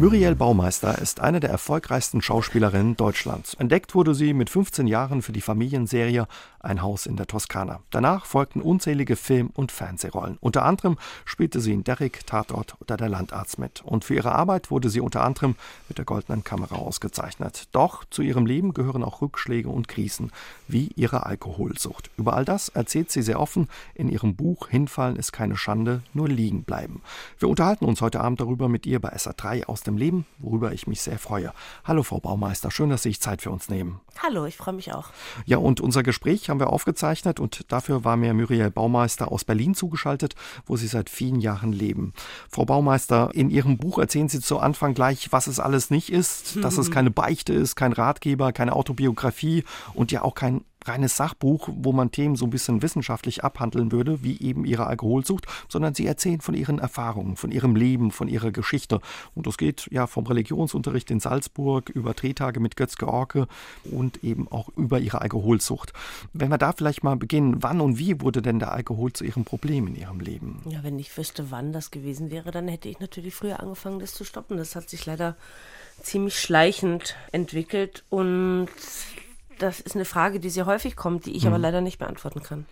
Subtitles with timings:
[0.00, 3.52] Muriel Baumeister ist eine der erfolgreichsten Schauspielerinnen Deutschlands.
[3.52, 6.26] Entdeckt wurde sie mit 15 Jahren für die Familienserie
[6.58, 7.80] Ein Haus in der Toskana.
[7.90, 10.38] Danach folgten unzählige Film- und Fernsehrollen.
[10.40, 10.96] Unter anderem
[11.26, 13.82] spielte sie in Derrick, Tatort oder Der Landarzt mit.
[13.82, 15.54] Und für ihre Arbeit wurde sie unter anderem
[15.90, 17.68] mit der Goldenen Kamera ausgezeichnet.
[17.72, 20.32] Doch zu ihrem Leben gehören auch Rückschläge und Krisen,
[20.66, 22.10] wie ihre Alkoholsucht.
[22.16, 26.26] Über all das erzählt sie sehr offen in ihrem Buch Hinfallen ist keine Schande, nur
[26.26, 27.02] liegen bleiben.
[27.38, 30.72] Wir unterhalten uns heute Abend darüber mit ihr bei SA3 aus dem dem Leben, worüber
[30.72, 31.52] ich mich sehr freue.
[31.84, 34.00] Hallo, Frau Baumeister, schön, dass Sie sich Zeit für uns nehmen.
[34.22, 35.08] Hallo, ich freue mich auch.
[35.46, 39.74] Ja, und unser Gespräch haben wir aufgezeichnet und dafür war mir Muriel Baumeister aus Berlin
[39.74, 40.34] zugeschaltet,
[40.66, 42.12] wo Sie seit vielen Jahren leben.
[42.50, 46.62] Frau Baumeister, in Ihrem Buch erzählen Sie zu Anfang gleich, was es alles nicht ist,
[46.62, 51.68] dass es keine Beichte ist, kein Ratgeber, keine Autobiografie und ja auch kein reines Sachbuch,
[51.72, 56.06] wo man Themen so ein bisschen wissenschaftlich abhandeln würde, wie eben ihre Alkoholsucht, sondern sie
[56.06, 59.00] erzählen von ihren Erfahrungen, von ihrem Leben, von ihrer Geschichte.
[59.34, 63.46] Und das geht ja vom Religionsunterricht in Salzburg über Drehtage mit Götz George
[63.84, 65.92] und eben auch über ihre Alkoholsucht.
[66.32, 69.44] Wenn wir da vielleicht mal beginnen, wann und wie wurde denn der Alkohol zu ihrem
[69.44, 70.62] Problem in ihrem Leben?
[70.68, 74.14] Ja, wenn ich wüsste, wann das gewesen wäre, dann hätte ich natürlich früher angefangen, das
[74.14, 74.56] zu stoppen.
[74.56, 75.36] Das hat sich leider
[76.02, 78.68] ziemlich schleichend entwickelt und
[79.62, 81.48] das ist eine Frage, die sehr häufig kommt, die ich mhm.
[81.48, 82.66] aber leider nicht beantworten kann.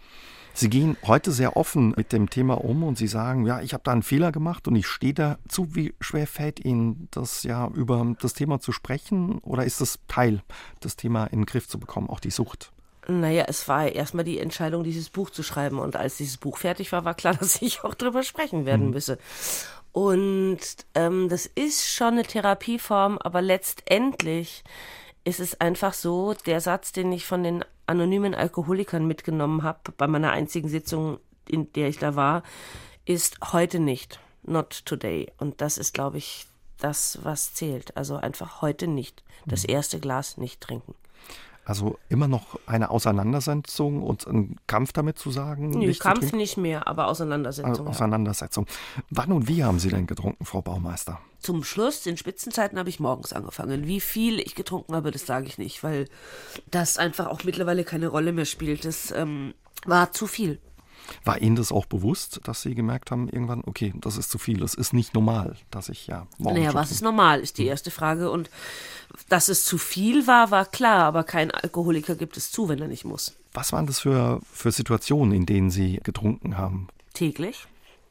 [0.55, 3.85] Sie gehen heute sehr offen mit dem Thema um und Sie sagen, ja, ich habe
[3.85, 5.75] da einen Fehler gemacht und ich stehe dazu.
[5.77, 10.43] Wie schwer fällt Ihnen das ja über das Thema zu sprechen oder ist das Teil,
[10.81, 12.73] das Thema in den Griff zu bekommen, auch die Sucht?
[13.07, 15.79] Naja, es war erstmal die Entscheidung, dieses Buch zu schreiben.
[15.79, 18.93] Und als dieses Buch fertig war, war klar, dass ich auch drüber sprechen werden mhm.
[18.93, 19.19] müsse.
[19.93, 20.59] Und
[20.95, 24.65] ähm, das ist schon eine Therapieform, aber letztendlich
[25.29, 30.07] ist es einfach so, der Satz, den ich von den anonymen Alkoholikern mitgenommen habe, bei
[30.07, 32.43] meiner einzigen Sitzung, in der ich da war,
[33.05, 34.21] ist heute nicht.
[34.43, 35.31] Not today.
[35.37, 36.47] Und das ist, glaube ich,
[36.79, 37.95] das, was zählt.
[37.95, 39.23] Also einfach heute nicht.
[39.45, 39.75] Das mhm.
[39.75, 40.95] erste Glas nicht trinken.
[41.69, 45.69] Also immer noch eine Auseinandersetzung und ein Kampf damit zu sagen?
[45.69, 47.71] Nee, Kampf nicht mehr, aber Auseinandersetzung.
[47.71, 48.65] Also Auseinandersetzung.
[48.67, 49.03] Ja.
[49.11, 51.21] Wann und wie haben Sie denn getrunken, Frau Baumeister?
[51.41, 53.87] Zum Schluss, in Spitzenzeiten, habe ich morgens angefangen.
[53.87, 56.09] Wie viel ich getrunken habe, das sage ich nicht, weil
[56.71, 58.87] das einfach auch mittlerweile keine Rolle mehr spielt.
[58.87, 59.53] Das ähm,
[59.85, 60.61] war zu viel.
[61.25, 64.61] War Ihnen das auch bewusst, dass Sie gemerkt haben, irgendwann, okay, das ist zu viel,
[64.61, 66.57] das ist nicht normal, dass ich ja morgen.
[66.57, 67.71] Naja, was ist normal, ist die hm.
[67.71, 68.31] erste Frage.
[68.31, 68.51] Und
[69.29, 72.89] dass es zu viel war, war klar, aber kein Alkoholiker gibt es zu, wenn er
[72.89, 73.35] nicht muss.
[73.53, 76.89] Was waren das für, für Situationen, in denen Sie getrunken haben?
[77.15, 77.67] Täglich.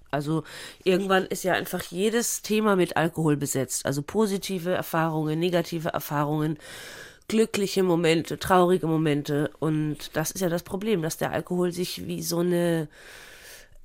[0.09, 0.43] Also
[0.83, 3.85] irgendwann ist ja einfach jedes Thema mit Alkohol besetzt.
[3.85, 6.57] Also positive Erfahrungen, negative Erfahrungen
[7.27, 9.51] glückliche Momente, traurige Momente.
[9.59, 12.87] Und das ist ja das Problem, dass der Alkohol sich wie so eine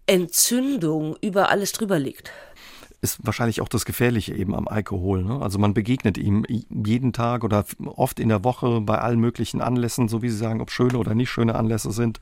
[0.07, 2.33] Entzündung über alles drüber legt
[3.03, 5.25] ist wahrscheinlich auch das Gefährliche eben am Alkohol.
[5.25, 5.43] Ne?
[5.43, 10.07] Also man begegnet ihm jeden Tag oder oft in der Woche bei allen möglichen Anlässen,
[10.07, 12.21] so wie Sie sagen, ob schöne oder nicht schöne Anlässe sind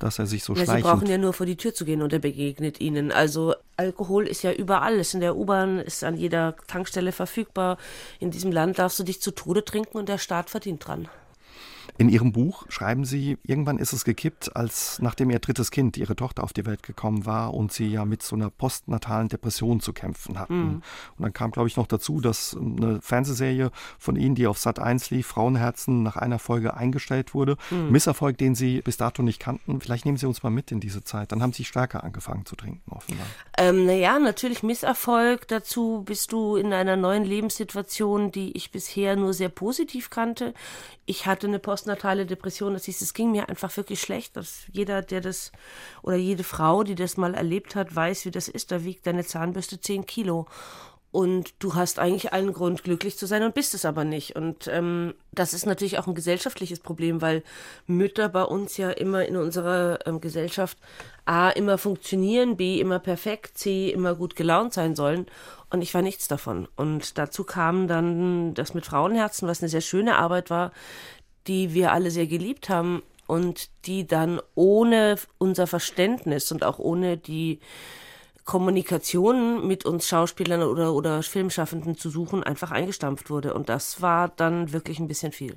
[0.00, 0.84] dass er sich so ja, schleichend...
[0.84, 3.12] Sie brauchen ja nur vor die Tür zu gehen und er begegnet Ihnen.
[3.12, 7.78] Also Alkohol ist ja überall, ist in der U-Bahn, ist an jeder Tankstelle verfügbar.
[8.18, 11.08] In diesem Land darfst du dich zu Tode trinken und der Staat verdient dran.
[12.00, 16.16] In Ihrem Buch schreiben Sie, irgendwann ist es gekippt, als nachdem Ihr drittes Kind, Ihre
[16.16, 19.92] Tochter, auf die Welt gekommen war und Sie ja mit so einer postnatalen Depression zu
[19.92, 20.54] kämpfen hatten.
[20.54, 20.82] Mhm.
[21.18, 24.78] Und dann kam, glaube ich, noch dazu, dass eine Fernsehserie von Ihnen, die auf Sat
[24.78, 27.58] 1 lief, Frauenherzen, nach einer Folge eingestellt wurde.
[27.70, 27.90] Mhm.
[27.90, 29.82] Misserfolg, den Sie bis dato nicht kannten.
[29.82, 31.32] Vielleicht nehmen Sie uns mal mit in diese Zeit.
[31.32, 33.26] Dann haben Sie stärker angefangen zu trinken, offenbar.
[33.58, 35.48] Ähm, naja, natürlich Misserfolg.
[35.48, 40.54] Dazu bist du in einer neuen Lebenssituation, die ich bisher nur sehr positiv kannte.
[41.10, 44.36] Ich hatte eine postnatale Depression, das hieß, es ging mir einfach wirklich schlecht.
[44.36, 45.50] Dass jeder, der das,
[46.02, 48.70] oder jede Frau, die das mal erlebt hat, weiß, wie das ist.
[48.70, 50.46] Da wiegt deine Zahnbürste 10 Kilo.
[51.10, 54.36] Und du hast eigentlich einen Grund, glücklich zu sein und bist es aber nicht.
[54.36, 57.42] Und ähm, das ist natürlich auch ein gesellschaftliches Problem, weil
[57.88, 60.78] Mütter bei uns ja immer in unserer ähm, Gesellschaft
[61.24, 65.26] A immer funktionieren, B immer perfekt, C immer gut gelaunt sein sollen.
[65.70, 66.68] Und ich war nichts davon.
[66.76, 70.72] Und dazu kam dann das mit Frauenherzen, was eine sehr schöne Arbeit war,
[71.46, 77.16] die wir alle sehr geliebt haben und die dann ohne unser Verständnis und auch ohne
[77.16, 77.60] die
[78.44, 83.54] Kommunikation mit uns Schauspielern oder, oder Filmschaffenden zu suchen, einfach eingestampft wurde.
[83.54, 85.56] Und das war dann wirklich ein bisschen viel.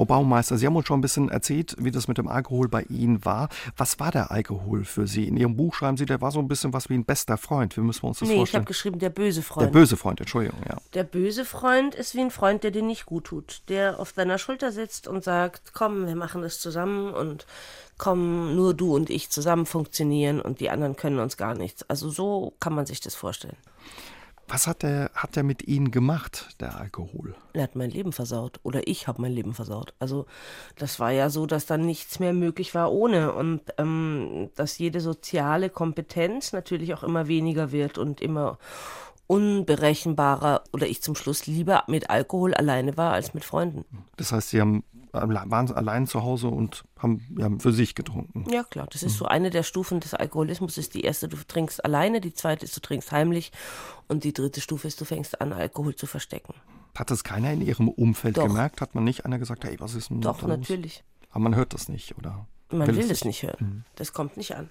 [0.00, 2.84] Frau Baumeister, Sie haben uns schon ein bisschen erzählt, wie das mit dem Alkohol bei
[2.84, 3.50] Ihnen war.
[3.76, 5.28] Was war der Alkohol für Sie?
[5.28, 7.76] In Ihrem Buch schreiben Sie, der war so ein bisschen was wie ein bester Freund.
[7.76, 8.62] Wie müssen wir uns das nee, vorstellen?
[8.62, 9.66] ich habe geschrieben, der böse Freund.
[9.66, 10.78] Der böse Freund, Entschuldigung, ja.
[10.94, 14.38] Der böse Freund ist wie ein Freund, der dir nicht gut tut, der auf deiner
[14.38, 17.44] Schulter sitzt und sagt, komm, wir machen das zusammen und
[17.98, 21.82] komm, nur du und ich zusammen funktionieren und die anderen können uns gar nichts.
[21.90, 23.58] Also so kann man sich das vorstellen.
[24.52, 27.36] Was hat der, hat der mit Ihnen gemacht, der Alkohol?
[27.52, 28.58] Er hat mein Leben versaut.
[28.64, 29.94] Oder ich habe mein Leben versaut.
[30.00, 30.26] Also
[30.76, 33.32] das war ja so, dass dann nichts mehr möglich war ohne.
[33.32, 38.58] Und ähm, dass jede soziale Kompetenz natürlich auch immer weniger wird und immer
[39.30, 43.84] unberechenbarer oder ich zum Schluss lieber mit Alkohol alleine war als mit Freunden.
[44.16, 44.82] Das heißt, Sie haben,
[45.12, 48.50] waren allein zu Hause und haben, haben für sich getrunken.
[48.50, 50.78] Ja klar, das ist so eine der Stufen des Alkoholismus.
[50.78, 53.52] Ist die erste, du trinkst alleine, die zweite ist, du trinkst heimlich
[54.08, 56.54] und die dritte Stufe ist, du fängst an, Alkohol zu verstecken.
[56.96, 58.48] Hat das keiner in Ihrem Umfeld Doch.
[58.48, 58.80] gemerkt?
[58.80, 60.58] Hat man nicht einer gesagt, hey, was ist denn Doch, da los?
[60.58, 61.04] natürlich.
[61.30, 62.48] Aber man hört das nicht, oder?
[62.72, 63.84] Man will, es es nicht hören.
[63.94, 64.70] Das kommt nicht an.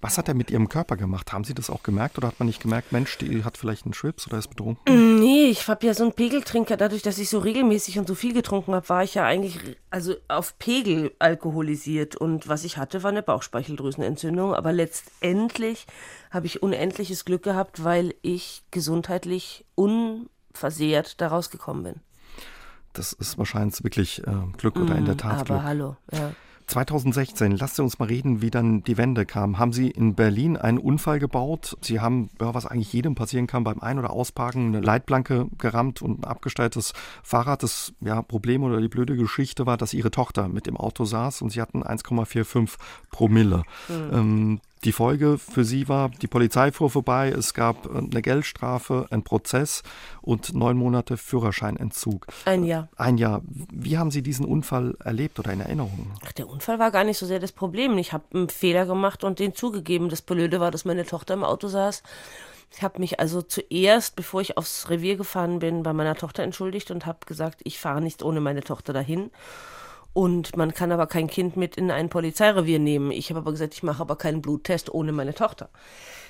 [0.00, 1.32] Was hat er mit Ihrem Körper gemacht?
[1.32, 3.94] Haben Sie das auch gemerkt oder hat man nicht gemerkt, Mensch, die hat vielleicht einen
[3.94, 5.18] Schwips oder ist betrunken?
[5.18, 6.76] Nee, ich habe ja so einen Pegeltrinker.
[6.76, 9.58] Dadurch, dass ich so regelmäßig und so viel getrunken habe, war ich ja eigentlich
[9.90, 12.14] also auf Pegel alkoholisiert.
[12.14, 14.54] Und was ich hatte, war eine Bauchspeicheldrüsenentzündung.
[14.54, 15.86] Aber letztendlich
[16.30, 21.94] habe ich unendliches Glück gehabt, weil ich gesundheitlich unversehrt daraus gekommen bin.
[22.92, 25.62] Das ist wahrscheinlich wirklich äh, Glück oder in der Tat Mm, Aber Glück.
[25.62, 26.32] hallo, ja.
[26.68, 29.58] 2016, lasst Sie uns mal reden, wie dann die Wende kam.
[29.58, 31.76] Haben Sie in Berlin einen Unfall gebaut?
[31.80, 36.02] Sie haben, ja, was eigentlich jedem passieren kann, beim Ein- oder Ausparken eine Leitplanke gerammt
[36.02, 36.92] und ein abgestelltes
[37.22, 37.62] Fahrrad.
[37.62, 41.40] Das ja, Problem oder die blöde Geschichte war, dass Ihre Tochter mit im Auto saß
[41.40, 42.76] und Sie hatten 1,45
[43.10, 43.64] Promille.
[44.12, 49.06] Ähm, die Folge für sie war, die Polizei fuhr vorbei, es gab äh, eine Geldstrafe,
[49.10, 49.82] einen Prozess
[50.22, 52.26] und neun Monate Führerscheinentzug.
[52.44, 52.88] Ein Jahr.
[52.96, 53.42] Ein Jahr.
[53.72, 56.12] Wie haben Sie diesen Unfall erlebt oder in Erinnerung?
[56.24, 57.98] Ach, der Unfall war gar nicht so sehr das Problem.
[57.98, 60.08] Ich habe einen Fehler gemacht und den zugegeben.
[60.08, 62.02] Das Blöde war, dass meine Tochter im Auto saß.
[62.70, 66.90] Ich habe mich also zuerst, bevor ich aufs Revier gefahren bin, bei meiner Tochter entschuldigt
[66.90, 69.30] und habe gesagt, ich fahre nicht ohne meine Tochter dahin.
[70.12, 73.10] Und man kann aber kein Kind mit in ein Polizeirevier nehmen.
[73.12, 75.68] Ich habe aber gesagt, ich mache aber keinen Bluttest ohne meine Tochter.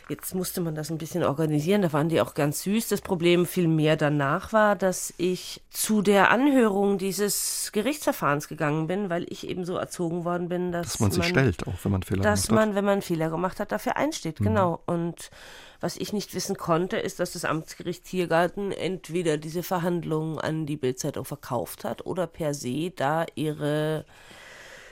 [0.08, 2.88] Jetzt musste man das ein bisschen organisieren, da waren die auch ganz süß.
[2.88, 9.10] Das Problem viel mehr danach war, dass ich zu der Anhörung dieses Gerichtsverfahrens gegangen bin,
[9.10, 12.02] weil ich eben so erzogen worden bin, dass, Dass man sich stellt, auch wenn man
[12.02, 12.68] Fehler dass gemacht hat.
[12.68, 14.36] man, wenn man Fehler gemacht hat, dafür einsteht.
[14.38, 14.80] Genau.
[14.86, 15.30] Und
[15.80, 20.76] was ich nicht wissen konnte, ist, dass das Amtsgericht Tiergarten entweder diese Verhandlungen an die
[20.76, 24.06] Bildzeitung verkauft hat oder per se da ihre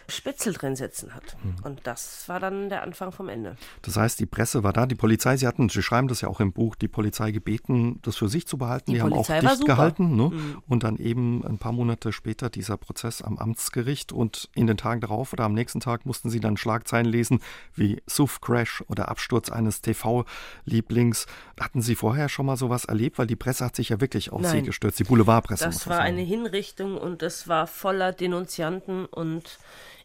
[0.08, 1.36] Spitzel drin sitzen hat.
[1.64, 3.56] Und das war dann der Anfang vom Ende.
[3.82, 6.40] Das heißt, die Presse war da, die Polizei, Sie hatten, Sie schreiben das ja auch
[6.40, 8.90] im Buch, die Polizei gebeten, das für sich zu behalten.
[8.92, 9.62] Die Die, haben auch war dicht super.
[9.62, 9.76] Mhm.
[9.76, 10.16] gehalten.
[10.16, 10.30] Ne?
[10.68, 15.00] Und dann eben ein paar Monate später dieser Prozess am Amtsgericht und in den Tagen
[15.00, 17.40] darauf oder am nächsten Tag mussten Sie dann Schlagzeilen lesen
[17.74, 21.26] wie Suff-Crash oder Absturz eines TV-Lieblings.
[21.60, 23.18] Hatten Sie vorher schon mal sowas erlebt?
[23.18, 24.64] Weil die Presse hat sich ja wirklich auf Sie Nein.
[24.64, 25.64] gestürzt, die Boulevardpresse.
[25.64, 29.58] Das war eine Hinrichtung und das war voller Denunzianten und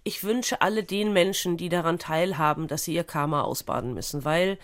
[0.04, 4.58] ich wünsche alle den Menschen, die daran teilhaben, dass sie ihr Karma ausbaden müssen, weil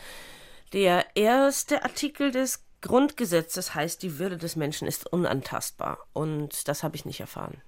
[0.74, 6.95] der erste Artikel des Grundgesetzes heißt, die Würde des Menschen ist unantastbar und das habe
[6.95, 7.62] ich nicht erfahren.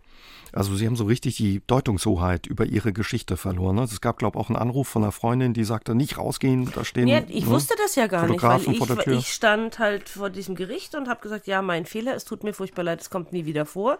[0.53, 3.75] Also Sie haben so richtig die Deutungshoheit über Ihre Geschichte verloren.
[3.75, 3.83] Ne?
[3.83, 6.83] Es gab, glaube ich, auch einen Anruf von einer Freundin, die sagte, nicht rausgehen, da
[6.83, 7.07] stehen.
[7.07, 7.51] Ja, ich ne?
[7.51, 10.55] wusste das ja gar Fotografen nicht, vor der weil ich, ich stand halt vor diesem
[10.55, 13.45] Gericht und habe gesagt, ja, mein Fehler, es tut mir furchtbar leid, es kommt nie
[13.45, 13.99] wieder vor.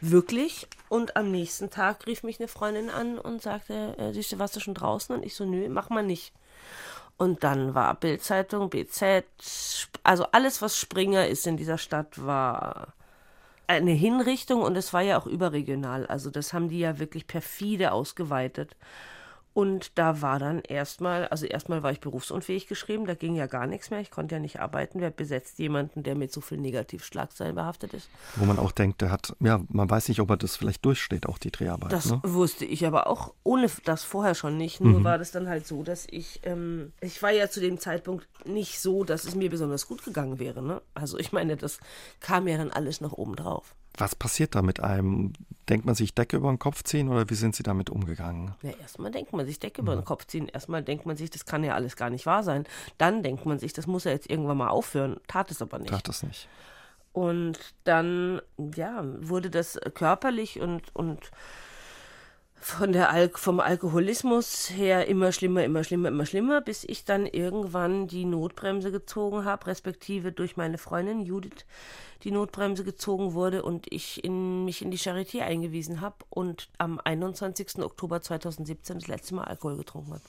[0.00, 0.66] Wirklich.
[0.88, 4.56] Und am nächsten Tag rief mich eine Freundin an und sagte, äh, siehst du, warst
[4.56, 5.14] du schon draußen?
[5.14, 6.32] Und ich so, nö, mach mal nicht.
[7.18, 9.24] Und dann war Bildzeitung, BZ,
[10.02, 12.92] also alles, was Springer ist in dieser Stadt, war
[13.68, 16.06] eine Hinrichtung und es war ja auch überregional.
[16.06, 18.76] Also das haben die ja wirklich perfide ausgeweitet.
[19.56, 23.66] Und da war dann erstmal, also erstmal war ich berufsunfähig geschrieben, da ging ja gar
[23.66, 25.00] nichts mehr, ich konnte ja nicht arbeiten.
[25.00, 28.10] Wer besetzt jemanden, der mit so viel Negativschlagzeilen behaftet ist?
[28.34, 31.24] Wo man auch denkt, der hat, ja, man weiß nicht, ob er das vielleicht durchsteht,
[31.24, 31.90] auch die Dreharbeit.
[31.90, 32.20] Das ne?
[32.22, 34.82] wusste ich aber auch ohne das vorher schon nicht.
[34.82, 38.28] Nur war das dann halt so, dass ich, ähm, ich war ja zu dem Zeitpunkt
[38.44, 40.60] nicht so, dass es mir besonders gut gegangen wäre.
[40.60, 40.82] Ne?
[40.92, 41.80] Also ich meine, das
[42.20, 43.74] kam ja dann alles noch oben drauf.
[43.96, 45.32] Was passiert da mit einem?
[45.68, 48.54] Denkt man sich Decke über den Kopf ziehen oder wie sind Sie damit umgegangen?
[48.62, 50.48] Ja, erstmal denkt man sich Decke über den Kopf ziehen.
[50.48, 52.64] Erstmal denkt man sich, das kann ja alles gar nicht wahr sein.
[52.98, 55.16] Dann denkt man sich, das muss ja jetzt irgendwann mal aufhören.
[55.26, 55.90] Tat es aber nicht.
[55.90, 56.48] Tat das nicht.
[57.12, 58.42] Und dann,
[58.76, 61.30] ja, wurde das körperlich und, und
[62.60, 67.26] von der Al vom Alkoholismus her immer schlimmer, immer schlimmer, immer schlimmer, bis ich dann
[67.26, 71.64] irgendwann die Notbremse gezogen habe, respektive durch meine Freundin Judith
[72.24, 76.98] die Notbremse gezogen wurde und ich in, mich in die Charité eingewiesen habe und am
[77.02, 77.78] 21.
[77.78, 80.22] Oktober 2017 das letzte Mal Alkohol getrunken habe.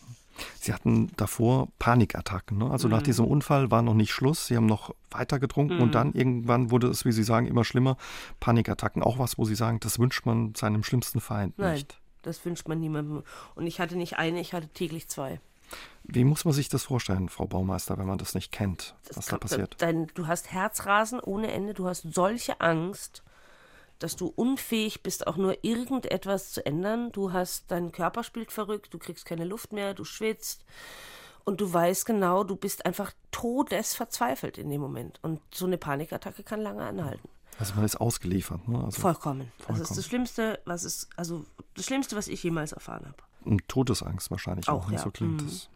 [0.60, 2.60] Sie hatten davor Panikattacken.
[2.60, 2.69] Ne?
[2.69, 2.93] Also mhm.
[2.93, 4.48] nach diesem Unfall war noch nicht Schluss.
[4.48, 5.81] Sie haben noch weiter getrunken mhm.
[5.81, 7.98] und dann irgendwann wurde es, wie Sie sagen, immer schlimmer.
[8.39, 12.00] Panikattacken, auch was, wo Sie sagen, das wünscht man seinem schlimmsten Feind Nein, nicht.
[12.27, 13.24] Das wünscht man niemandem.
[13.55, 15.39] Und ich hatte nicht eine, ich hatte täglich zwei.
[16.03, 19.25] Wie muss man sich das vorstellen, Frau Baumeister, wenn man das nicht kennt, das was
[19.25, 19.75] da passiert?
[19.79, 23.24] Dein, du hast Herzrasen ohne Ende, du hast solche Angst
[24.00, 27.12] dass du unfähig bist, auch nur irgendetwas zu ändern.
[27.12, 30.65] Du hast, dein Körper spielt verrückt, du kriegst keine Luft mehr, du schwitzt
[31.46, 35.19] und du weißt genau, du bist einfach todesverzweifelt in dem Moment.
[35.24, 37.29] Und so eine Panikattacke kann lange anhalten.
[37.59, 38.83] Also man ist ausgeliefert, ne?
[38.83, 39.51] Also Vollkommen.
[39.57, 39.79] Vollkommen.
[39.79, 41.45] Das ist das Schlimmste, was es, also
[41.75, 43.17] das Schlimmste, was ich jemals erfahren habe.
[43.45, 44.99] Und Todesangst wahrscheinlich auch, auch ja.
[44.99, 45.47] so klingt mhm.
[45.47, 45.69] es.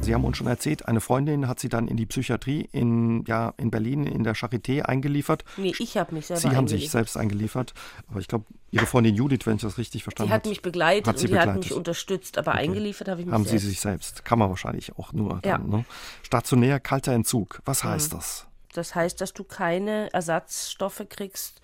[0.00, 3.54] Sie haben uns schon erzählt, eine Freundin hat Sie dann in die Psychiatrie in, ja,
[3.56, 5.44] in Berlin in der Charité eingeliefert.
[5.56, 7.72] Nee, ich habe mich selber Sie haben sich selbst eingeliefert.
[8.08, 10.42] Aber ich glaube, Ihre Freundin Judith, wenn ich das richtig verstanden habe.
[10.42, 11.54] Sie hat mich begleitet hat sie und die begleitet.
[11.54, 12.62] hat mich unterstützt, aber okay.
[12.62, 13.62] eingeliefert habe ich mich Haben selbst.
[13.62, 14.24] Sie sich selbst.
[14.24, 15.58] Kann man wahrscheinlich auch nur ja.
[15.58, 15.68] dann.
[15.68, 15.84] Ne?
[16.24, 17.62] Stationär kalter Entzug.
[17.64, 17.88] Was mhm.
[17.90, 18.16] heißt mhm.
[18.16, 18.46] das?
[18.76, 21.60] Das heißt, dass du keine Ersatzstoffe kriegst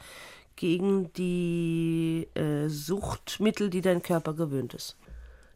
[0.56, 4.96] gegen die äh, Suchtmittel, die dein Körper gewöhnt ist.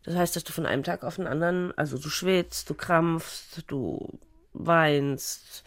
[0.05, 3.65] Das heißt, dass du von einem Tag auf den anderen, also du schwitzt, du krampfst,
[3.67, 4.19] du
[4.53, 5.65] weinst.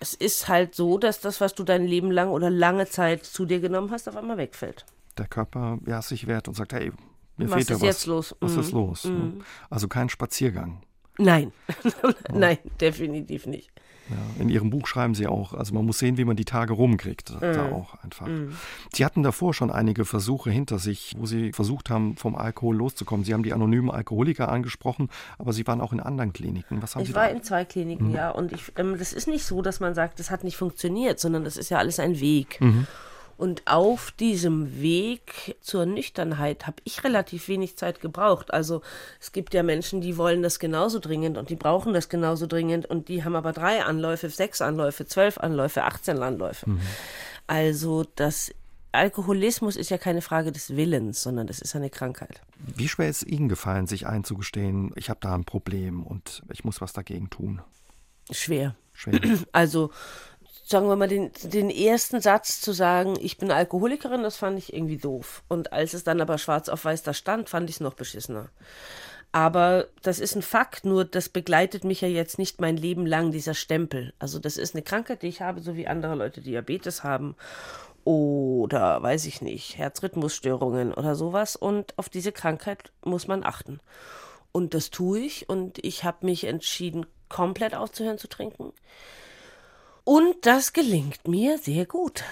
[0.00, 3.46] Es ist halt so, dass das, was du dein Leben lang oder lange Zeit zu
[3.46, 4.84] dir genommen hast, auf einmal wegfällt.
[5.16, 6.92] Der Körper ja, sich wehrt und sagt, hey,
[7.36, 7.82] mir was fehlt ja was.
[7.82, 8.36] jetzt los?
[8.40, 8.60] Was mm.
[8.60, 9.04] ist los?
[9.04, 9.40] Mm.
[9.70, 10.82] Also kein Spaziergang.
[11.18, 11.52] Nein,
[12.32, 13.70] nein, definitiv nicht.
[14.10, 16.72] Ja, in Ihrem Buch schreiben Sie auch, also man muss sehen, wie man die Tage
[16.72, 17.30] rumkriegt.
[17.30, 17.40] Mm.
[17.40, 18.26] Da auch einfach.
[18.26, 18.52] Mm.
[18.92, 23.24] Sie hatten davor schon einige Versuche hinter sich, wo Sie versucht haben, vom Alkohol loszukommen.
[23.24, 26.82] Sie haben die anonymen Alkoholiker angesprochen, aber Sie waren auch in anderen Kliniken.
[26.82, 27.34] Was haben ich Sie war da?
[27.34, 28.14] in zwei Kliniken, mhm.
[28.14, 28.30] ja.
[28.30, 31.44] Und ich, ähm, das ist nicht so, dass man sagt, das hat nicht funktioniert, sondern
[31.44, 32.60] das ist ja alles ein Weg.
[33.36, 38.52] Und auf diesem Weg zur Nüchternheit habe ich relativ wenig Zeit gebraucht.
[38.52, 38.82] Also
[39.20, 42.86] es gibt ja Menschen, die wollen das genauso dringend und die brauchen das genauso dringend
[42.86, 46.68] und die haben aber drei Anläufe, sechs Anläufe, zwölf Anläufe, 18 Anläufe.
[46.68, 46.80] Mhm.
[47.46, 48.52] Also das
[48.92, 52.42] Alkoholismus ist ja keine Frage des Willens, sondern das ist eine Krankheit.
[52.58, 56.80] Wie schwer ist Ihnen gefallen, sich einzugestehen, ich habe da ein Problem und ich muss
[56.80, 57.62] was dagegen tun?
[58.30, 58.76] Schwer.
[58.92, 59.18] Schwer.
[59.52, 59.90] Also
[60.64, 64.72] sagen wir mal, den, den ersten Satz zu sagen, ich bin Alkoholikerin, das fand ich
[64.72, 65.42] irgendwie doof.
[65.48, 68.48] Und als es dann aber schwarz auf weiß da stand, fand ich es noch beschissener.
[69.32, 73.32] Aber das ist ein Fakt, nur das begleitet mich ja jetzt nicht mein Leben lang,
[73.32, 74.12] dieser Stempel.
[74.18, 77.34] Also das ist eine Krankheit, die ich habe, so wie andere Leute Diabetes haben
[78.04, 81.56] oder, weiß ich nicht, Herzrhythmusstörungen oder sowas.
[81.56, 83.80] Und auf diese Krankheit muss man achten.
[84.52, 88.74] Und das tue ich und ich habe mich entschieden, komplett aufzuhören zu trinken.
[90.04, 92.24] Und das gelingt mir sehr gut.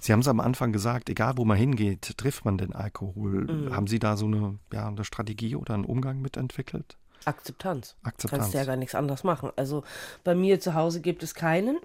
[0.00, 3.44] Sie haben es am Anfang gesagt, egal wo man hingeht, trifft man den Alkohol.
[3.44, 3.74] Mhm.
[3.74, 6.96] Haben Sie da so eine, ja, eine Strategie oder einen Umgang mit entwickelt?
[7.24, 7.96] Akzeptanz.
[8.02, 8.42] Akzeptanz.
[8.42, 9.50] Kannst ja gar nichts anderes machen.
[9.56, 9.82] Also
[10.22, 11.78] bei mir zu Hause gibt es keinen.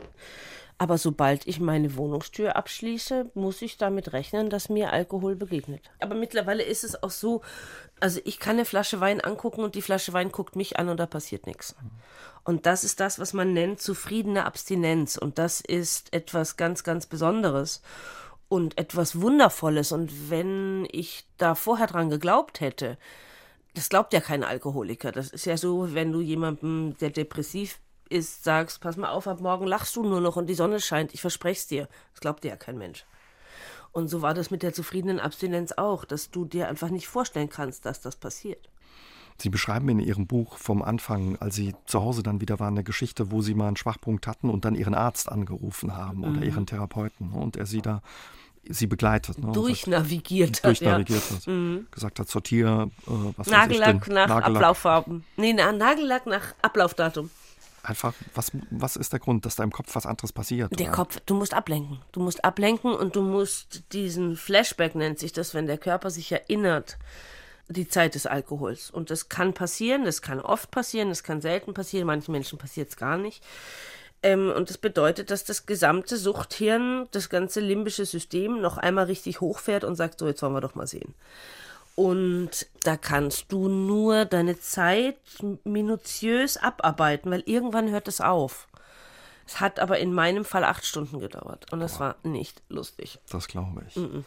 [0.81, 5.91] Aber sobald ich meine Wohnungstür abschließe, muss ich damit rechnen, dass mir Alkohol begegnet.
[5.99, 7.41] Aber mittlerweile ist es auch so,
[7.99, 10.97] also ich kann eine Flasche Wein angucken und die Flasche Wein guckt mich an und
[10.97, 11.75] da passiert nichts.
[12.45, 15.17] Und das ist das, was man nennt zufriedene Abstinenz.
[15.17, 17.81] Und das ist etwas ganz, ganz Besonderes
[18.47, 19.91] und etwas Wundervolles.
[19.91, 22.97] Und wenn ich da vorher dran geglaubt hätte,
[23.73, 25.11] das glaubt ja kein Alkoholiker.
[25.11, 27.79] Das ist ja so, wenn du jemandem, der depressiv
[28.09, 31.13] ist, sagst, pass mal auf, ab morgen lachst du nur noch und die Sonne scheint,
[31.13, 31.87] ich verspreche es dir.
[32.11, 33.05] Das glaubt dir ja kein Mensch.
[33.91, 37.49] Und so war das mit der zufriedenen Abstinenz auch, dass du dir einfach nicht vorstellen
[37.49, 38.69] kannst, dass das passiert.
[39.37, 42.83] Sie beschreiben in Ihrem Buch vom Anfang, als Sie zu Hause dann wieder waren, eine
[42.83, 46.43] Geschichte, wo Sie mal einen Schwachpunkt hatten und dann Ihren Arzt angerufen haben oder mhm.
[46.43, 48.01] Ihren Therapeuten und er Sie da
[48.67, 49.39] sie begleitet.
[49.39, 49.51] Ne?
[49.51, 50.65] Durchnavigiert hat.
[50.65, 51.35] Durchnavigiert ja.
[51.35, 51.47] hat.
[51.47, 51.87] Mhm.
[51.91, 54.45] Gesagt hat, sortier, äh, was Nagellack nach Nagellack.
[54.45, 55.25] Ablauffarben.
[55.37, 57.29] Nee, na, Nagellack nach Ablaufdatum.
[57.89, 60.79] Einfach, was, was ist der Grund, dass da im Kopf was anderes passiert?
[60.79, 60.95] Der oder?
[60.95, 61.99] Kopf, du musst ablenken.
[62.11, 66.31] Du musst ablenken und du musst diesen Flashback, nennt sich das, wenn der Körper sich
[66.31, 66.99] erinnert,
[67.67, 68.91] die Zeit des Alkohols.
[68.91, 72.89] Und das kann passieren, das kann oft passieren, das kann selten passieren, manchen Menschen passiert
[72.89, 73.43] es gar nicht.
[74.21, 79.41] Ähm, und das bedeutet, dass das gesamte Suchthirn, das ganze limbische System noch einmal richtig
[79.41, 81.15] hochfährt und sagt, so, jetzt wollen wir doch mal sehen.
[81.99, 85.17] Und da kannst du nur deine Zeit
[85.65, 88.69] minutiös abarbeiten, weil irgendwann hört es auf.
[89.45, 93.19] Es hat aber in meinem Fall acht Stunden gedauert und das war nicht lustig.
[93.29, 93.97] Das glaube ich.
[93.97, 94.23] Mm -mm.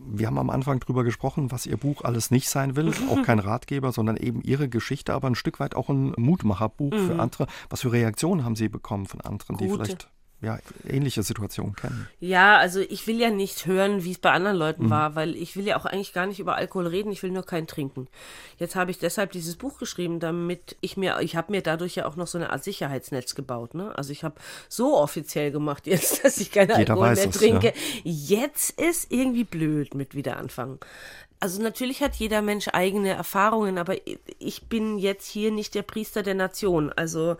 [0.00, 2.92] Wir haben am Anfang darüber gesprochen, was Ihr Buch alles nicht sein will.
[3.08, 7.06] Auch kein Ratgeber, sondern eben Ihre Geschichte, aber ein Stück weit auch ein Mutmacherbuch mhm.
[7.06, 7.46] für andere.
[7.70, 9.68] Was für Reaktionen haben Sie bekommen von anderen, Gute.
[9.68, 10.08] die vielleicht
[10.42, 10.58] ja,
[10.88, 12.08] ähnliche Situationen kennen.
[12.18, 14.90] Ja, also ich will ja nicht hören, wie es bei anderen Leuten mhm.
[14.90, 17.46] war, weil ich will ja auch eigentlich gar nicht über Alkohol reden, ich will nur
[17.46, 18.08] keinen trinken.
[18.58, 22.06] Jetzt habe ich deshalb dieses Buch geschrieben, damit ich mir, ich habe mir dadurch ja
[22.06, 23.74] auch noch so eine Art Sicherheitsnetz gebaut.
[23.74, 23.96] Ne?
[23.96, 24.34] Also ich habe
[24.68, 27.72] so offiziell gemacht jetzt, dass ich keinen Alkohol mehr es, trinke.
[28.02, 28.42] Ja.
[28.42, 30.80] Jetzt ist irgendwie blöd mit Wiederanfangen.
[31.38, 33.96] Also natürlich hat jeder Mensch eigene Erfahrungen, aber
[34.38, 36.92] ich bin jetzt hier nicht der Priester der Nation.
[36.92, 37.36] Also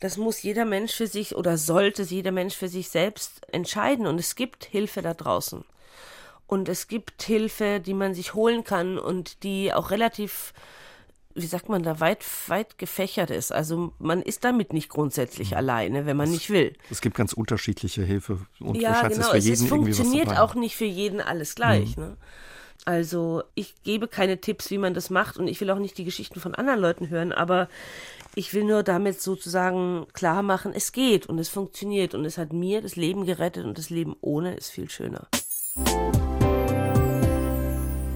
[0.00, 4.06] das muss jeder Mensch für sich oder sollte jeder Mensch für sich selbst entscheiden.
[4.06, 5.64] Und es gibt Hilfe da draußen.
[6.46, 10.54] Und es gibt Hilfe, die man sich holen kann und die auch relativ,
[11.34, 13.52] wie sagt man da, weit, weit gefächert ist.
[13.52, 15.56] Also man ist damit nicht grundsätzlich mhm.
[15.58, 16.74] alleine, wenn man es, nicht will.
[16.90, 19.20] Es gibt ganz unterschiedliche Hilfe und ja, genau.
[19.20, 21.96] ist für jeden es funktioniert auch nicht für jeden alles gleich.
[21.96, 22.02] Mhm.
[22.04, 22.16] Ne?
[22.84, 26.04] Also ich gebe keine Tipps, wie man das macht und ich will auch nicht die
[26.04, 27.68] Geschichten von anderen Leuten hören, aber
[28.34, 32.52] ich will nur damit sozusagen klar machen, es geht und es funktioniert und es hat
[32.52, 35.28] mir das Leben gerettet und das Leben ohne ist viel schöner.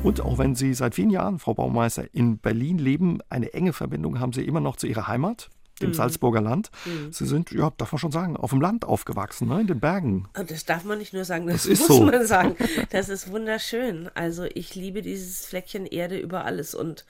[0.02, 4.18] Und auch wenn Sie seit vielen Jahren, Frau Baumeister, in Berlin leben, eine enge Verbindung
[4.18, 5.48] haben Sie immer noch zu Ihrer Heimat,
[5.82, 5.94] dem mhm.
[5.94, 6.70] Salzburger Land.
[6.84, 7.12] Mhm.
[7.12, 10.28] Sie sind, ja, darf man schon sagen, auf dem Land aufgewachsen, ne, in den Bergen.
[10.38, 12.04] Und das darf man nicht nur sagen, das, das muss so.
[12.04, 12.56] man sagen.
[12.90, 14.10] Das ist wunderschön.
[14.14, 17.04] Also ich liebe dieses Fleckchen Erde über alles und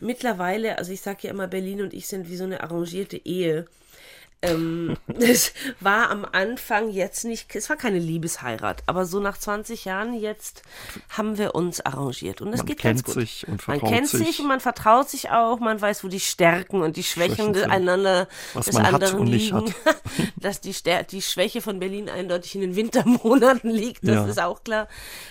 [0.00, 3.66] mittlerweile, also ich sage ja immer, Berlin und ich sind wie so eine arrangierte Ehe.
[4.42, 9.84] Ähm, es war am Anfang jetzt nicht, es war keine Liebesheirat, aber so nach 20
[9.84, 10.62] Jahren jetzt
[11.10, 13.14] haben wir uns arrangiert und es geht ganz gut.
[13.14, 14.26] Sich und man kennt sich.
[14.26, 17.70] sich und man vertraut sich auch, man weiß, wo die Stärken und die Schwächen, Schwächen
[17.70, 19.74] einander was des anderen liegen.
[20.36, 20.74] Dass die,
[21.10, 24.26] die Schwäche von Berlin eindeutig in den Wintermonaten liegt, das ja.
[24.26, 24.88] ist auch klar.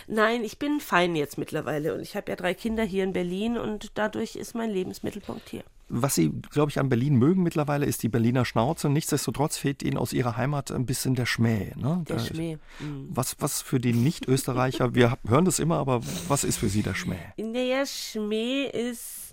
[0.07, 3.57] Nein, ich bin fein jetzt mittlerweile und ich habe ja drei Kinder hier in Berlin
[3.57, 5.63] und dadurch ist mein Lebensmittelpunkt hier.
[5.89, 8.89] Was Sie, glaube ich, an Berlin mögen mittlerweile, ist die Berliner Schnauze.
[8.89, 11.73] Nichtsdestotrotz fehlt Ihnen aus Ihrer Heimat ein bisschen der Schmäh.
[11.75, 12.03] Ne?
[12.07, 12.57] Der, der Schmäh.
[12.79, 13.07] Mhm.
[13.09, 16.93] Was, was für die Nicht-Österreicher, wir hören das immer, aber was ist für Sie der
[16.93, 17.17] Schmäh?
[17.37, 19.29] Der Schmäh ist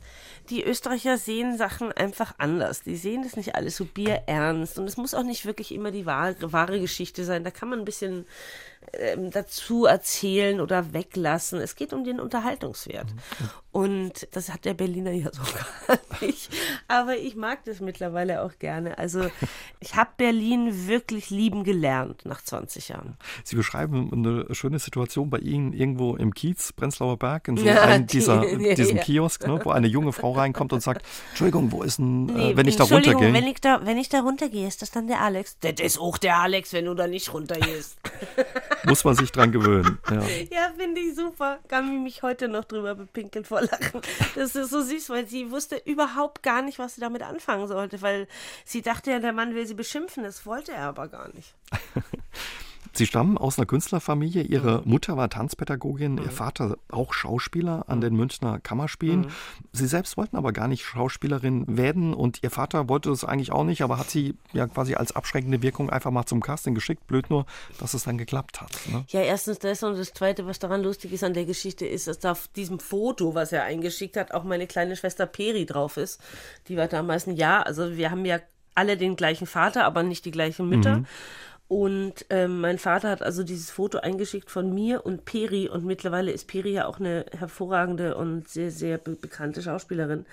[0.50, 2.82] die Österreicher sehen Sachen einfach anders.
[2.82, 4.78] Die sehen das nicht alles so bierernst.
[4.78, 7.44] Und es muss auch nicht wirklich immer die wahre, wahre Geschichte sein.
[7.44, 8.26] Da kann man ein bisschen
[8.93, 11.61] ähm, dazu erzählen oder weglassen.
[11.61, 13.12] Es geht um den Unterhaltungswert.
[13.12, 13.50] Mhm.
[13.76, 15.43] Und das hat der Berliner ja so
[15.87, 16.50] gar nicht.
[16.89, 18.97] Aber ich mag das mittlerweile auch gerne.
[18.97, 19.26] Also
[19.80, 23.19] ich habe Berlin wirklich lieben gelernt nach 20 Jahren.
[23.45, 27.82] Sie beschreiben eine schöne Situation bei Ihnen irgendwo im Kiez, Prenzlauer Berg, in so ja,
[27.82, 29.02] einem dieser, die, diesem ja.
[29.02, 32.50] Kiosk, ne, wo eine junge Frau reinkommt und sagt, Entschuldigung, wo ist denn, äh, nee,
[32.52, 33.34] äh, wenn ich da runtergehe?
[33.34, 35.58] Wenn ich da, wenn ich da runtergehe, ist das dann der Alex?
[35.60, 37.99] Das ist auch der Alex, wenn du da nicht runtergehst.
[38.84, 39.99] Muss man sich dran gewöhnen.
[40.10, 41.58] Ja, ja finde ich super.
[41.69, 44.00] Kann ich mich heute noch drüber bepinkeln vor Lachen.
[44.34, 48.02] Das ist so süß, weil sie wusste überhaupt gar nicht, was sie damit anfangen sollte,
[48.02, 48.28] weil
[48.65, 50.23] sie dachte ja, der Mann will sie beschimpfen.
[50.25, 51.54] Das wollte er aber gar nicht.
[52.97, 54.43] Sie stammen aus einer Künstlerfamilie.
[54.43, 54.91] Ihre mhm.
[54.91, 56.23] Mutter war Tanzpädagogin, mhm.
[56.25, 58.02] Ihr Vater auch Schauspieler an mhm.
[58.02, 59.21] den Münchner Kammerspielen.
[59.21, 59.30] Mhm.
[59.73, 63.65] Sie selbst wollten aber gar nicht Schauspielerin werden und Ihr Vater wollte das eigentlich auch
[63.65, 67.06] nicht, aber hat sie ja quasi als abschreckende Wirkung einfach mal zum Casting geschickt.
[67.06, 67.47] Blöd nur,
[67.78, 68.73] dass es dann geklappt hat.
[68.91, 69.04] Ne?
[69.09, 72.19] Ja, erstens das und das Zweite, was daran lustig ist an der Geschichte, ist, dass
[72.19, 76.21] da auf diesem Foto, was er eingeschickt hat, auch meine kleine Schwester Peri drauf ist.
[76.69, 77.67] Die war damals ein Jahr.
[77.67, 78.39] Also wir haben ja
[78.75, 80.99] alle den gleichen Vater, aber nicht die gleichen Mütter.
[80.99, 81.06] Mhm.
[81.69, 85.69] Und ähm, mein Vater hat also dieses Foto eingeschickt von mir und Peri.
[85.69, 90.26] Und mittlerweile ist Peri ja auch eine hervorragende und sehr, sehr be bekannte Schauspielerin.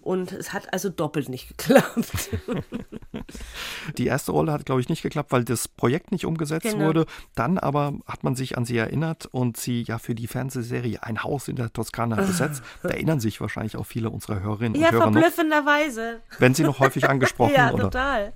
[0.00, 2.30] Und es hat also doppelt nicht geklappt.
[3.96, 6.86] Die erste Rolle hat, glaube ich, nicht geklappt, weil das Projekt nicht umgesetzt genau.
[6.86, 7.06] wurde.
[7.36, 11.22] Dann aber hat man sich an sie erinnert und sie ja für die Fernsehserie Ein
[11.22, 12.64] Haus in der Toskana besetzt.
[12.82, 15.04] Da erinnern sich wahrscheinlich auch viele unserer Hörerinnen ja, und Hörer.
[15.04, 16.20] Ja, verblüffenderweise.
[16.40, 18.32] Wenn sie noch häufig angesprochen ja, oder?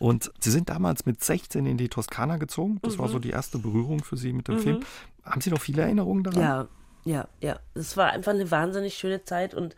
[0.00, 2.78] Und Sie sind damals mit 16 in die Toskana gezogen.
[2.82, 2.98] Das mhm.
[3.00, 3.22] war so mhm.
[3.22, 4.60] die erste Berührung für Sie mit dem mhm.
[4.60, 4.80] Film.
[5.22, 6.40] Haben Sie noch viele Erinnerungen daran?
[6.40, 6.68] Ja,
[7.04, 7.60] ja, ja.
[7.74, 9.76] Es war einfach eine wahnsinnig schöne Zeit und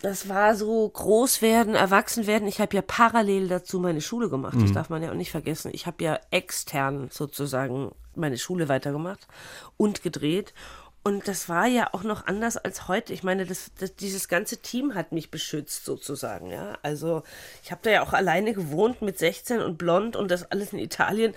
[0.00, 2.46] das war so groß werden, erwachsen werden.
[2.46, 4.56] Ich habe ja parallel dazu meine Schule gemacht.
[4.60, 4.74] Das mhm.
[4.74, 5.70] darf man ja auch nicht vergessen.
[5.72, 9.26] Ich habe ja extern sozusagen meine Schule weitergemacht
[9.78, 10.52] und gedreht.
[11.08, 13.14] Und das war ja auch noch anders als heute.
[13.14, 16.50] Ich meine, das, das, dieses ganze Team hat mich beschützt sozusagen.
[16.50, 17.22] Ja, also
[17.62, 20.78] ich habe da ja auch alleine gewohnt mit 16 und blond und das alles in
[20.78, 21.32] Italien.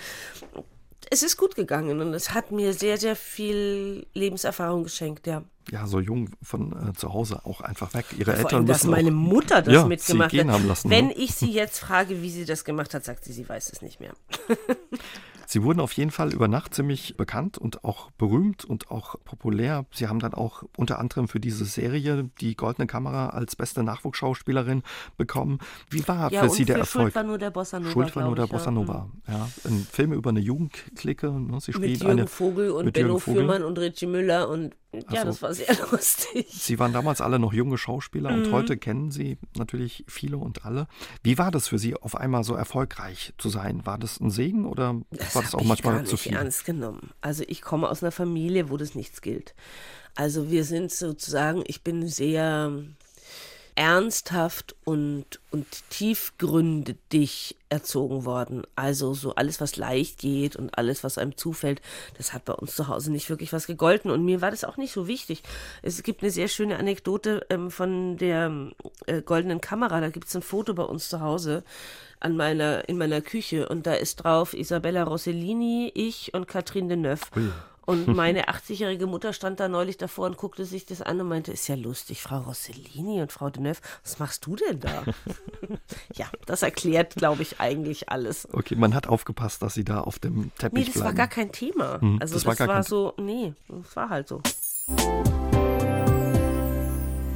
[1.10, 5.42] Es ist gut gegangen und es hat mir sehr, sehr viel Lebenserfahrung geschenkt, ja.
[5.72, 8.08] Ja, so jung von äh, zu Hause auch einfach weg.
[8.18, 10.64] Ihre Vor Eltern allem, dass meine Mutter das ja, mitgemacht hat.
[10.66, 11.14] Lassen, Wenn ne?
[11.14, 14.02] ich sie jetzt frage, wie sie das gemacht hat, sagt sie, sie weiß es nicht
[14.02, 14.12] mehr.
[15.52, 19.86] Sie wurden auf jeden Fall über Nacht ziemlich bekannt und auch berühmt und auch populär.
[19.92, 24.82] Sie haben dann auch unter anderem für diese Serie die Goldene Kamera als beste Nachwuchsschauspielerin
[25.18, 25.60] bekommen.
[25.90, 27.08] Wie war ja, für Sie der Erfolg?
[27.08, 27.92] Schuld war nur der Bossa Nova.
[27.92, 28.58] Schuld war nur der ich, ja.
[28.58, 29.10] Bossa Nova.
[29.28, 29.50] Ja.
[29.66, 31.30] Ein Film über eine Jugendklicke.
[31.30, 31.60] Ne?
[31.60, 32.28] Sie Mit spielt Jürgen eine.
[32.28, 33.42] Vogel und mit Benno Vogel.
[33.42, 34.74] Fürmann und Richie Müller und
[35.10, 35.26] ja, so.
[35.28, 36.48] das war sehr lustig.
[36.52, 38.44] Sie waren damals alle noch junge Schauspieler Mhm.
[38.44, 40.88] und heute kennen Sie natürlich viele und alle.
[41.24, 43.86] Wie war das für Sie, auf einmal so erfolgreich zu sein?
[43.86, 44.96] War das ein Segen oder
[45.34, 46.34] war das auch ich manchmal gar zu nicht viel?
[46.36, 47.12] ernst genommen.
[47.22, 49.56] Also ich komme aus einer Familie, wo das nichts gilt.
[50.16, 52.84] Also wir sind sozusagen, ich bin sehr
[53.76, 58.64] ernsthaft und, und tiefgründig erzogen worden.
[58.76, 61.82] Also so alles, was leicht geht und alles, was einem zufällt,
[62.18, 64.12] das hat bei uns zu Hause nicht wirklich was gegolten.
[64.12, 65.44] Und mir war das auch nicht so wichtig.
[65.82, 68.72] Es gibt eine sehr schöne Anekdote ähm, von der
[69.06, 70.02] äh, goldenen Kamera.
[70.02, 71.64] Da gibt es ein Foto bei uns zu Hause
[72.20, 77.26] an meiner, in meiner Küche und da ist drauf Isabella Rossellini, ich und Catherine Deneuve.
[77.92, 81.52] Und meine 80-jährige Mutter stand da neulich davor und guckte sich das an und meinte,
[81.52, 85.04] ist ja lustig, Frau Rossellini und Frau Deneuve, was machst du denn da?
[86.16, 88.48] ja, das erklärt, glaube ich, eigentlich alles.
[88.54, 91.06] Okay, man hat aufgepasst, dass Sie da auf dem Teppich Nee, das bleiben.
[91.06, 92.00] war gar kein Thema.
[92.00, 94.42] Hm, also das das, war war, so, nee, das war halt so.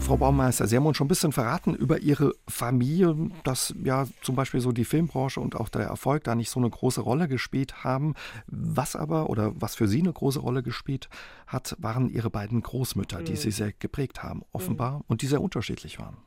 [0.05, 4.35] Frau Baumeister, Sie haben uns schon ein bisschen verraten über Ihre Familie, dass ja zum
[4.35, 7.83] Beispiel so die Filmbranche und auch der Erfolg da nicht so eine große Rolle gespielt
[7.83, 8.13] haben.
[8.45, 11.09] Was aber oder was für Sie eine große Rolle gespielt
[11.47, 13.25] hat, waren Ihre beiden Großmütter, Mhm.
[13.25, 16.17] die Sie sehr geprägt haben, offenbar, und die sehr unterschiedlich waren.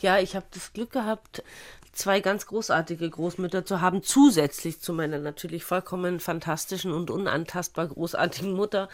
[0.00, 1.42] Ja, ich habe das Glück gehabt,
[1.92, 8.52] zwei ganz großartige Großmütter zu haben, zusätzlich zu meiner natürlich vollkommen fantastischen und unantastbar großartigen
[8.52, 8.90] Mutter.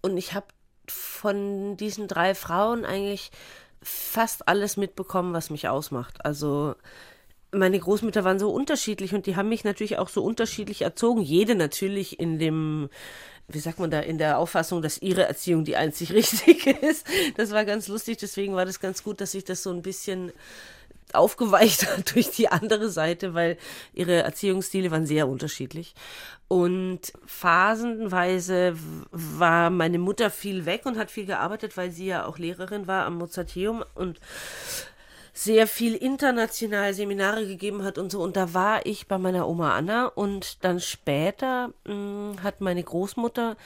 [0.00, 0.46] Und ich habe
[0.88, 3.30] von diesen drei Frauen eigentlich
[3.82, 6.24] fast alles mitbekommen, was mich ausmacht.
[6.24, 6.74] Also
[7.52, 11.22] meine Großmütter waren so unterschiedlich und die haben mich natürlich auch so unterschiedlich erzogen.
[11.22, 12.88] Jede natürlich in dem,
[13.48, 17.06] wie sagt man da, in der Auffassung, dass ihre Erziehung die einzig richtige ist.
[17.36, 20.32] Das war ganz lustig, deswegen war das ganz gut, dass ich das so ein bisschen
[21.12, 23.56] aufgeweicht durch die andere Seite, weil
[23.92, 25.94] ihre Erziehungsstile waren sehr unterschiedlich.
[26.48, 28.76] Und phasenweise
[29.10, 33.04] war meine Mutter viel weg und hat viel gearbeitet, weil sie ja auch Lehrerin war
[33.04, 34.20] am Mozarteum und
[35.32, 38.22] sehr viel international Seminare gegeben hat und so.
[38.22, 43.56] Und da war ich bei meiner Oma Anna und dann später mh, hat meine Großmutter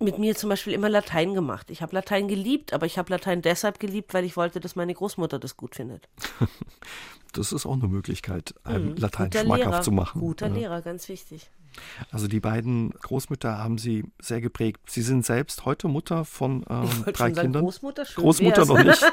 [0.00, 1.70] mit mir zum Beispiel immer Latein gemacht.
[1.70, 4.94] Ich habe Latein geliebt, aber ich habe Latein deshalb geliebt, weil ich wollte, dass meine
[4.94, 6.08] Großmutter das gut findet.
[7.32, 9.30] Das ist auch eine Möglichkeit, einem Latein Mhm.
[9.30, 10.20] Guter schmackhaft Lehrer, zu machen.
[10.20, 10.54] Guter Ja.
[10.54, 11.50] Lehrer, ganz wichtig.
[12.10, 14.80] Also die beiden Großmütter haben Sie sehr geprägt.
[14.86, 17.62] Sie sind selbst heute Mutter von ähm, drei schon sagen, Kindern.
[17.64, 19.02] Großmutter, schön Großmutter noch nicht.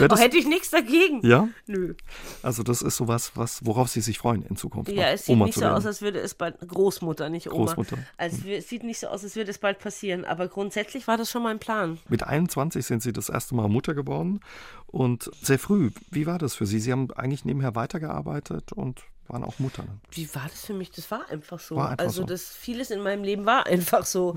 [0.00, 1.26] Oh, hätte ich nichts dagegen.
[1.26, 1.94] ja, Nö.
[2.42, 4.90] also das ist sowas, was, worauf Sie sich freuen in Zukunft.
[4.90, 7.66] Ja, es sieht Oma nicht so aus, als würde es bald Großmutter, nicht Oma.
[7.66, 7.98] Großmutter.
[8.16, 10.24] Also es sieht nicht so aus, als würde es bald passieren.
[10.24, 11.98] Aber grundsätzlich war das schon mein Plan.
[12.08, 14.40] Mit 21 sind Sie das erste Mal Mutter geworden
[14.86, 15.90] und sehr früh.
[16.10, 16.78] Wie war das für Sie?
[16.78, 19.84] Sie haben eigentlich nebenher weitergearbeitet und waren auch Mutter.
[20.10, 20.90] Wie war das für mich?
[20.90, 21.76] Das war einfach so.
[21.76, 22.26] War einfach also so.
[22.26, 24.36] das vieles in meinem Leben war einfach so.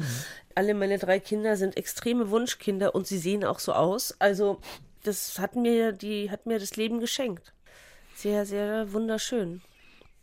[0.55, 4.15] Alle meine drei Kinder sind extreme Wunschkinder und sie sehen auch so aus.
[4.19, 4.59] Also
[5.03, 7.53] das hat mir die hat mir das Leben geschenkt.
[8.15, 9.61] Sehr sehr wunderschön.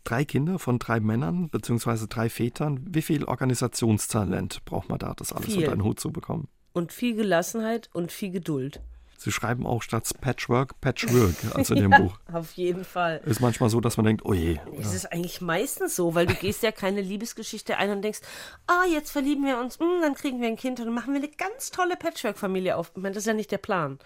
[0.05, 2.85] Drei Kinder von drei Männern beziehungsweise drei Vätern.
[2.87, 5.59] Wie viel Organisationstalent braucht man da, das alles Viel.
[5.59, 6.49] unter einen Hut zu bekommen?
[6.75, 8.83] Und viel Gelassenheit und viel Geduld.
[9.19, 12.19] Sie schreiben auch statt Patchwork Patchwork, also in dem Buch.
[12.33, 13.21] Auf jeden Fall.
[13.25, 16.35] Ist manchmal so, dass man denkt, oh je, Es ist eigentlich meistens so, weil du
[16.35, 18.21] gehst ja keine Liebesgeschichte ein und denkst,
[18.67, 21.21] ah, jetzt verlieben wir uns, mm, dann kriegen wir ein Kind und dann machen wir
[21.21, 22.93] eine ganz tolle Patchwork-Familie auf.
[22.95, 23.99] Ich meine, das ist ja nicht der Plan.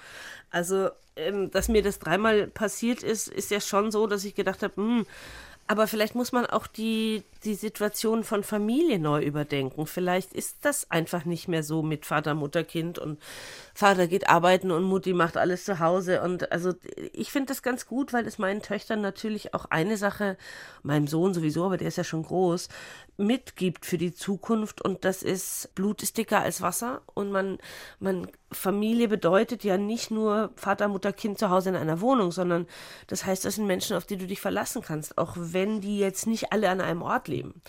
[0.51, 4.63] Also, ähm, dass mir das dreimal passiert ist, ist ja schon so, dass ich gedacht
[4.63, 5.07] habe, hm,
[5.71, 9.87] aber vielleicht muss man auch die, die Situation von Familie neu überdenken.
[9.87, 13.19] Vielleicht ist das einfach nicht mehr so mit Vater, Mutter, Kind und
[13.79, 16.21] Vater geht arbeiten und Mutti macht alles zu Hause.
[16.21, 16.75] Und also
[17.13, 20.37] ich finde das ganz gut, weil es meinen Töchtern natürlich auch eine Sache,
[20.83, 22.69] meinem Sohn sowieso, aber der ist ja schon groß,
[23.19, 24.83] mitgibt für die Zukunft.
[24.83, 27.03] Und das ist, Blut ist dicker als Wasser.
[27.15, 27.59] Und man,
[28.01, 32.67] man, Familie bedeutet ja nicht nur Vater, Mutter, Kind zu Hause in einer Wohnung, sondern
[33.07, 36.27] das heißt, das sind Menschen, auf die du dich verlassen kannst, auch wenn die jetzt
[36.27, 37.63] nicht alle an einem Ort leben.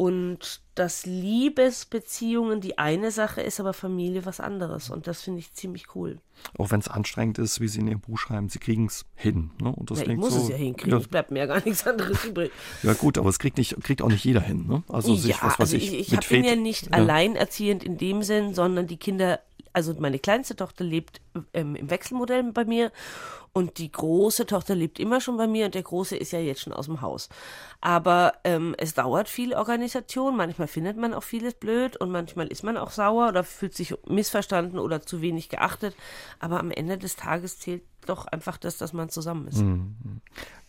[0.00, 4.88] Und dass Liebesbeziehungen die eine Sache ist, aber Familie was anderes.
[4.88, 6.20] Und das finde ich ziemlich cool.
[6.56, 9.50] auch wenn es anstrengend ist, wie Sie in Ihrem Buch schreiben, Sie kriegen es hin.
[9.60, 9.68] Ne?
[9.70, 10.92] Und das Ja, ich muss so, es ja hinkriegen.
[10.92, 12.50] Ja, Es bleibt mir ja gar nichts anderes übrig.
[12.82, 14.66] ja gut, aber es kriegt, nicht, kriegt auch nicht jeder hin.
[14.66, 14.82] Ne?
[14.88, 17.84] Also sich, ja, was weiß also ich, ich, ich mit hab, bin ja nicht alleinerziehend
[17.84, 19.40] in dem Sinn, sondern die Kinder
[19.72, 21.20] also meine kleinste Tochter lebt
[21.54, 22.92] ähm, im Wechselmodell bei mir
[23.52, 26.60] und die große Tochter lebt immer schon bei mir und der große ist ja jetzt
[26.60, 27.28] schon aus dem Haus.
[27.80, 30.36] Aber ähm, es dauert viel Organisation.
[30.36, 33.94] Manchmal findet man auch vieles blöd und manchmal ist man auch sauer oder fühlt sich
[34.06, 35.96] missverstanden oder zu wenig geachtet.
[36.38, 39.58] Aber am Ende des Tages zählt doch einfach das, dass man zusammen ist.
[39.58, 40.20] Mhm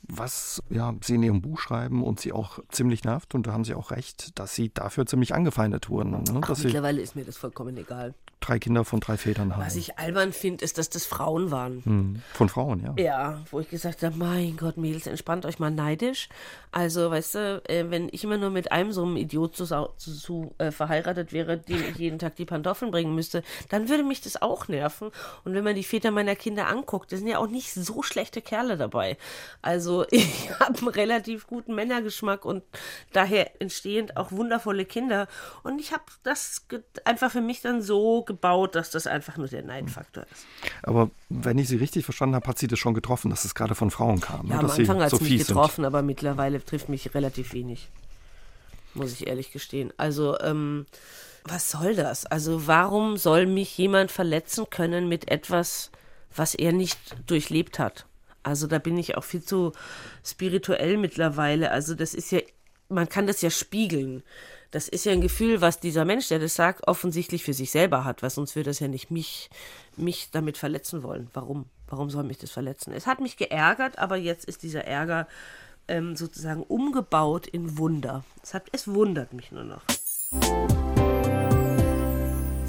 [0.08, 3.64] was ja, Sie in Ihrem Buch schreiben und Sie auch ziemlich nervt, und da haben
[3.64, 6.12] Sie auch recht, dass Sie dafür ziemlich angefeindet wurden.
[6.12, 6.42] Ne?
[6.42, 8.14] Ach, mittlerweile ist mir das vollkommen egal.
[8.42, 9.64] Drei Kinder von drei Vätern haben.
[9.64, 11.86] Was ich albern finde, ist, dass das Frauen waren.
[11.86, 12.22] Hm.
[12.34, 12.96] Von Frauen, ja.
[12.98, 16.28] Ja, wo ich gesagt habe, mein Gott, Mädels, entspannt euch mal neidisch.
[16.72, 19.92] Also, weißt du, äh, wenn ich immer nur mit einem so einem Idiot zu, zu,
[19.98, 24.22] zu äh, verheiratet wäre, dem ich jeden Tag die Pantoffeln bringen müsste, dann würde mich
[24.22, 25.12] das auch nerven.
[25.44, 28.42] Und wenn man die Väter meiner Kinder anguckt, da sind ja auch nicht so schlechte
[28.42, 29.18] Kerle dabei.
[29.62, 32.64] Also, ich habe einen relativ guten Männergeschmack und
[33.14, 35.28] daher entstehend auch wundervolle Kinder.
[35.62, 36.66] Und ich habe das
[37.06, 40.46] einfach für mich dann so gebaut, dass das einfach nur der Neidfaktor ist.
[40.84, 43.76] Aber wenn ich Sie richtig verstanden habe, hat sie das schon getroffen, dass es gerade
[43.76, 44.48] von Frauen kam.
[44.48, 44.60] Ja, ne?
[44.62, 45.86] am Anfang hat es so mich getroffen, sind.
[45.86, 47.90] aber mittlerweile trifft mich relativ wenig.
[48.94, 49.94] Muss ich ehrlich gestehen.
[49.98, 50.86] Also, ähm,
[51.46, 52.26] was soll das?
[52.26, 55.92] Also, warum soll mich jemand verletzen können mit etwas,
[56.36, 58.06] was er nicht durchlebt hat?
[58.44, 59.72] Also da bin ich auch viel zu
[60.26, 61.72] spirituell mittlerweile.
[61.72, 62.40] Also das ist ja,
[62.90, 64.24] man kann das ja spiegeln.
[64.72, 68.06] Das ist ja ein Gefühl, was dieser Mensch, der das sagt, offensichtlich für sich selber
[68.06, 69.50] hat, weil sonst würde das ja nicht mich,
[69.98, 71.30] mich damit verletzen wollen.
[71.34, 71.66] Warum?
[71.88, 72.94] Warum soll mich das verletzen?
[72.94, 75.28] Es hat mich geärgert, aber jetzt ist dieser Ärger
[75.90, 78.24] ähm, sozusagen umgebaut in Wunder.
[78.42, 79.82] Es, hat, es wundert mich nur noch.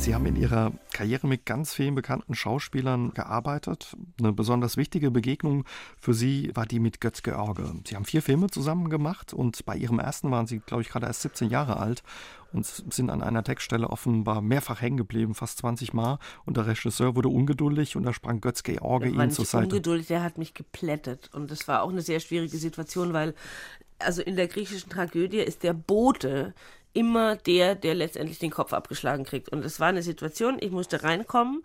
[0.03, 3.97] Sie haben in Ihrer Karriere mit ganz vielen bekannten Schauspielern gearbeitet.
[4.19, 5.65] Eine besonders wichtige Begegnung
[5.97, 7.73] für Sie war die mit Götz George.
[7.87, 11.07] Sie haben vier Filme zusammen gemacht und bei Ihrem ersten waren Sie, glaube ich, gerade
[11.07, 12.03] erst 17 Jahre alt
[12.53, 16.19] und sind an einer Textstelle offenbar mehrfach hängen geblieben, fast 20 Mal.
[16.47, 19.67] Und der Regisseur wurde ungeduldig und da sprang Götz George Ihnen zur Seite.
[19.67, 23.37] Ungeduldig, der hat mich geplättet und das war auch eine sehr schwierige Situation, weil
[24.01, 26.55] also in der griechischen Tragödie ist der Bote
[26.93, 29.49] immer der, der letztendlich den Kopf abgeschlagen kriegt.
[29.49, 31.65] Und es war eine Situation, ich musste reinkommen.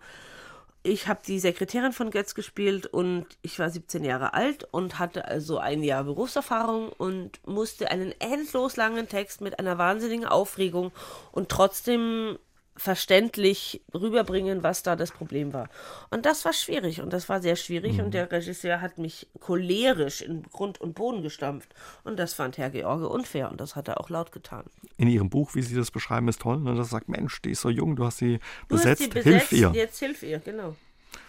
[0.82, 5.26] Ich habe die Sekretärin von Götz gespielt und ich war 17 Jahre alt und hatte
[5.26, 10.92] also ein Jahr Berufserfahrung und musste einen endlos langen Text mit einer wahnsinnigen Aufregung
[11.32, 12.38] und trotzdem
[12.78, 15.68] verständlich rüberbringen, was da das Problem war.
[16.10, 18.04] Und das war schwierig und das war sehr schwierig mhm.
[18.04, 22.70] und der Regisseur hat mich cholerisch in Grund und Boden gestampft und das fand Herr
[22.70, 24.64] George unfair und das hat er auch laut getan.
[24.96, 26.74] In Ihrem Buch, wie Sie das beschreiben, ist toll, ne?
[26.74, 28.38] das sagt, Mensch, die ist so jung, du hast sie
[28.68, 29.72] besetzt, hast sie besetzt hilf ihr.
[29.74, 30.76] Jetzt hilf ihr, genau.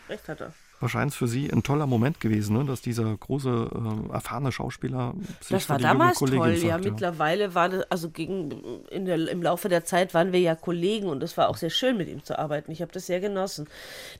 [0.07, 2.65] Recht hat er wahrscheinlich für Sie ein toller Moment gewesen, ne?
[2.65, 6.77] dass dieser große, äh, erfahrene Schauspieler sich Das war damals toll, sagt, ja.
[6.77, 11.07] Mittlerweile war das, also gegen, in der, im Laufe der Zeit waren wir ja Kollegen
[11.07, 12.71] und es war auch sehr schön, mit ihm zu arbeiten.
[12.71, 13.67] Ich habe das sehr genossen.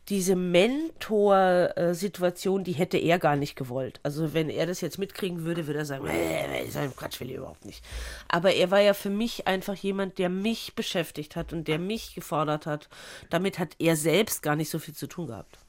[0.09, 3.99] Diese Mentor-Situation, die hätte er gar nicht gewollt.
[4.03, 7.37] Also wenn er das jetzt mitkriegen würde, würde er sagen, äh, äh, Quatsch will ich
[7.37, 7.83] überhaupt nicht.
[8.27, 12.15] Aber er war ja für mich einfach jemand, der mich beschäftigt hat und der mich
[12.15, 12.89] gefordert hat.
[13.29, 15.59] Damit hat er selbst gar nicht so viel zu tun gehabt.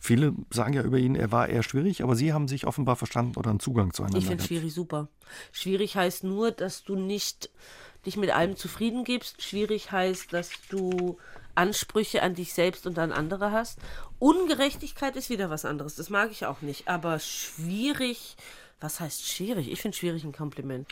[0.00, 3.36] Viele sagen ja über ihn, er war eher schwierig, aber Sie haben sich offenbar verstanden
[3.36, 4.18] oder einen Zugang zueinander.
[4.18, 5.08] Ich finde schwierig super.
[5.52, 7.50] Schwierig heißt nur, dass du nicht
[8.06, 9.42] dich mit allem zufrieden gibst.
[9.42, 11.18] Schwierig heißt, dass du
[11.54, 13.78] Ansprüche an dich selbst und an andere hast.
[14.18, 15.96] Ungerechtigkeit ist wieder was anderes.
[15.96, 16.88] Das mag ich auch nicht.
[16.88, 18.36] Aber schwierig,
[18.80, 19.70] was heißt schwierig?
[19.70, 20.86] Ich finde schwierig ein Kompliment.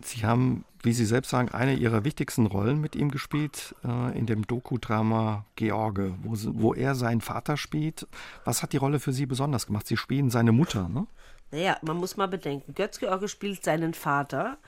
[0.00, 4.26] Sie haben, wie Sie selbst sagen, eine Ihrer wichtigsten Rollen mit ihm gespielt äh, in
[4.26, 8.06] dem Doku-Drama George, wo, wo, er seinen Vater spielt.
[8.44, 9.86] Was hat die Rolle für Sie besonders gemacht?
[9.86, 11.06] Sie spielen seine Mutter, ne?
[11.50, 14.58] Naja, man muss mal bedenken, Götz George spielt seinen Vater.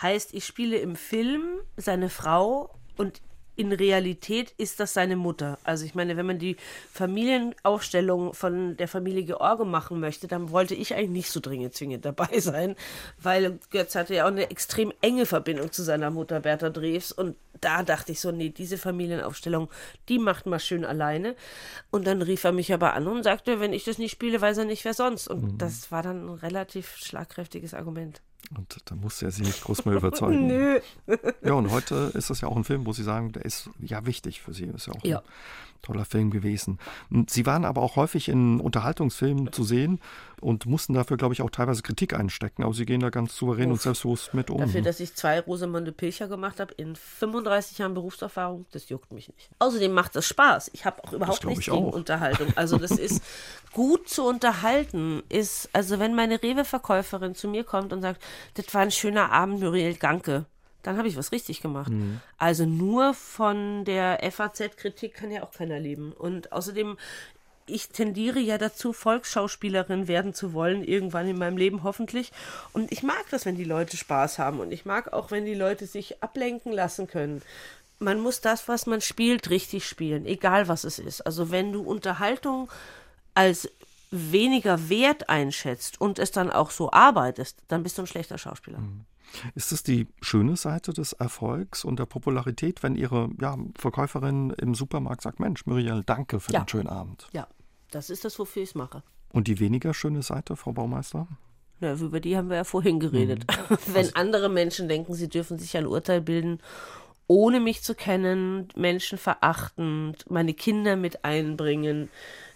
[0.00, 1.42] Heißt, ich spiele im Film
[1.76, 3.20] seine Frau und
[3.60, 5.58] in Realität ist das seine Mutter.
[5.64, 6.56] Also ich meine, wenn man die
[6.94, 12.06] Familienaufstellung von der Familie George machen möchte, dann wollte ich eigentlich nicht so dringend zwingend
[12.06, 12.74] dabei sein,
[13.20, 17.36] weil Götz hatte ja auch eine extrem enge Verbindung zu seiner Mutter Bertha Drews und
[17.60, 19.68] da dachte ich so, nee, diese Familienaufstellung,
[20.08, 21.36] die macht mal schön alleine.
[21.90, 24.56] Und dann rief er mich aber an und sagte, wenn ich das nicht spiele, weiß
[24.56, 25.28] er nicht, wer sonst.
[25.28, 25.58] Und mhm.
[25.58, 28.22] das war dann ein relativ schlagkräftiges Argument.
[28.56, 30.46] Und da musste er sie nicht groß mehr überzeugen.
[30.48, 30.80] Nö.
[31.42, 34.04] ja, und heute ist das ja auch ein Film, wo Sie sagen, der ist ja
[34.06, 34.64] wichtig für Sie.
[34.64, 35.18] Ist ja auch ja.
[35.18, 35.24] ein
[35.82, 36.78] toller Film gewesen.
[37.28, 40.00] Sie waren aber auch häufig in Unterhaltungsfilmen zu sehen
[40.40, 42.62] und mussten dafür, glaube ich, auch teilweise Kritik einstecken.
[42.62, 43.72] Aber Sie gehen da ganz souverän Uff.
[43.72, 44.58] und selbstbewusst mit um.
[44.58, 49.28] Dafür, dass ich zwei Rosamunde Pilcher gemacht habe in 35 Jahren Berufserfahrung, das juckt mich
[49.28, 49.50] nicht.
[49.58, 50.70] Außerdem macht das Spaß.
[50.72, 51.90] Ich habe auch überhaupt nichts gegen.
[51.90, 52.48] Unterhaltung.
[52.56, 53.22] Also das ist
[53.72, 55.22] gut zu unterhalten.
[55.28, 58.22] Ist, also wenn meine Rewe-Verkäuferin zu mir kommt und sagt,
[58.54, 60.46] das war ein schöner Abend, Muriel Ganke
[60.82, 61.90] dann habe ich was richtig gemacht.
[61.90, 62.20] Mhm.
[62.38, 66.12] Also nur von der FAZ-Kritik kann ja auch keiner leben.
[66.12, 66.96] Und außerdem,
[67.66, 72.32] ich tendiere ja dazu, Volksschauspielerin werden zu wollen, irgendwann in meinem Leben hoffentlich.
[72.72, 74.60] Und ich mag das, wenn die Leute Spaß haben.
[74.60, 77.42] Und ich mag auch, wenn die Leute sich ablenken lassen können.
[77.98, 81.20] Man muss das, was man spielt, richtig spielen, egal was es ist.
[81.26, 82.70] Also wenn du Unterhaltung
[83.34, 83.68] als
[84.10, 88.78] weniger wert einschätzt und es dann auch so arbeitest, dann bist du ein schlechter Schauspieler.
[88.78, 89.04] Mhm.
[89.54, 94.74] Ist es die schöne Seite des Erfolgs und der Popularität, wenn Ihre ja, Verkäuferin im
[94.74, 96.60] Supermarkt sagt, Mensch, Muriel, danke für ja.
[96.60, 97.28] den schönen Abend?
[97.32, 97.48] Ja,
[97.90, 99.02] das ist das, wofür ich es mache.
[99.32, 101.28] Und die weniger schöne Seite, Frau Baumeister?
[101.80, 103.44] Ja, über die haben wir ja vorhin geredet.
[103.48, 103.76] Mhm.
[103.86, 106.58] wenn also, andere Menschen denken, sie dürfen sich ein Urteil bilden,
[107.30, 112.08] ohne mich zu kennen, Menschen verachtend, meine Kinder mit einbringen,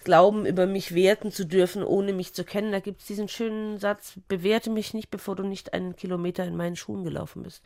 [0.03, 2.73] glauben, über mich werten zu dürfen, ohne mich zu kennen.
[2.73, 6.57] Da gibt es diesen schönen Satz, bewerte mich nicht, bevor du nicht einen Kilometer in
[6.57, 7.63] meinen Schuhen gelaufen bist.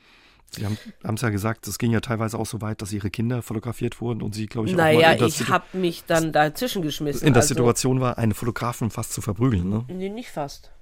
[0.50, 0.76] Sie haben
[1.14, 4.20] es ja gesagt, es ging ja teilweise auch so weit, dass Ihre Kinder fotografiert wurden
[4.20, 7.26] und Sie, glaube ich, auch naja, mal ich habe mich dann dazwischen geschmissen.
[7.26, 9.86] In der also, Situation war, einen Fotografen fast zu verprügeln, ne?
[9.88, 10.72] Nee, nicht fast.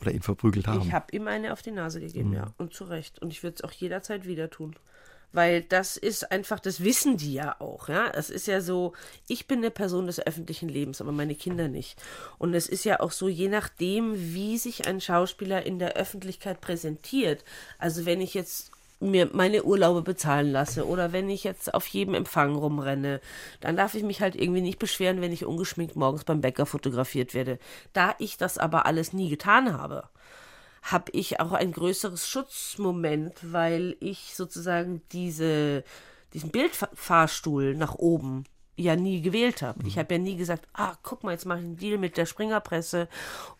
[0.00, 0.82] Oder ihn verprügelt haben.
[0.82, 2.36] Ich habe ihm eine auf die Nase gegeben, mhm.
[2.36, 2.54] ja.
[2.56, 3.20] Und zu Recht.
[3.20, 4.76] Und ich würde es auch jederzeit wieder tun
[5.32, 8.08] weil das ist einfach, das wissen die ja auch, ja.
[8.10, 8.94] Es ist ja so,
[9.28, 12.02] ich bin eine Person des öffentlichen Lebens, aber meine Kinder nicht.
[12.38, 16.60] Und es ist ja auch so, je nachdem, wie sich ein Schauspieler in der Öffentlichkeit
[16.60, 17.44] präsentiert.
[17.78, 22.14] Also wenn ich jetzt mir meine Urlaube bezahlen lasse oder wenn ich jetzt auf jedem
[22.14, 23.20] Empfang rumrenne,
[23.60, 27.34] dann darf ich mich halt irgendwie nicht beschweren, wenn ich ungeschminkt morgens beim Bäcker fotografiert
[27.34, 27.58] werde.
[27.92, 30.08] Da ich das aber alles nie getan habe,
[30.82, 35.84] habe ich auch ein größeres Schutzmoment, weil ich sozusagen diese,
[36.32, 38.44] diesen Bildfahrstuhl nach oben
[38.80, 39.86] ja nie gewählt habe.
[39.86, 40.00] Ich mhm.
[40.00, 43.08] habe ja nie gesagt, ah, guck mal, jetzt mache ich einen Deal mit der Springerpresse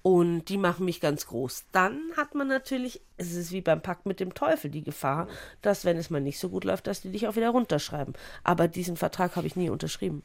[0.03, 1.65] und die machen mich ganz groß.
[1.73, 5.29] Dann hat man natürlich, es ist wie beim Pakt mit dem Teufel, die Gefahr,
[5.63, 8.15] dass wenn es mal nicht so gut läuft, dass die dich auch wieder runterschreiben.
[8.45, 10.23] Aber diesen Vertrag habe ich nie unterschrieben.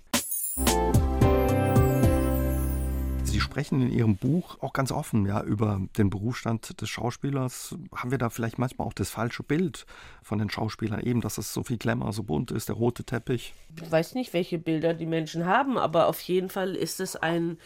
[3.46, 7.76] Sprechen in Ihrem Buch auch ganz offen ja, über den Berufsstand des Schauspielers.
[7.96, 9.86] Haben wir da vielleicht manchmal auch das falsche Bild
[10.24, 13.54] von den Schauspielern, eben, dass es so viel Glamour, so bunt ist, der rote Teppich?
[13.82, 17.58] Ich weiß nicht, welche Bilder die Menschen haben, aber auf jeden Fall ist es ein.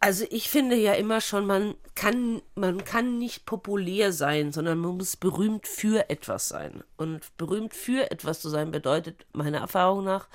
[0.00, 4.96] Also ich finde ja immer schon, man kann, man kann nicht populär sein, sondern man
[4.96, 6.84] muss berühmt für etwas sein.
[6.96, 10.28] Und berühmt für etwas zu sein bedeutet meiner Erfahrung nach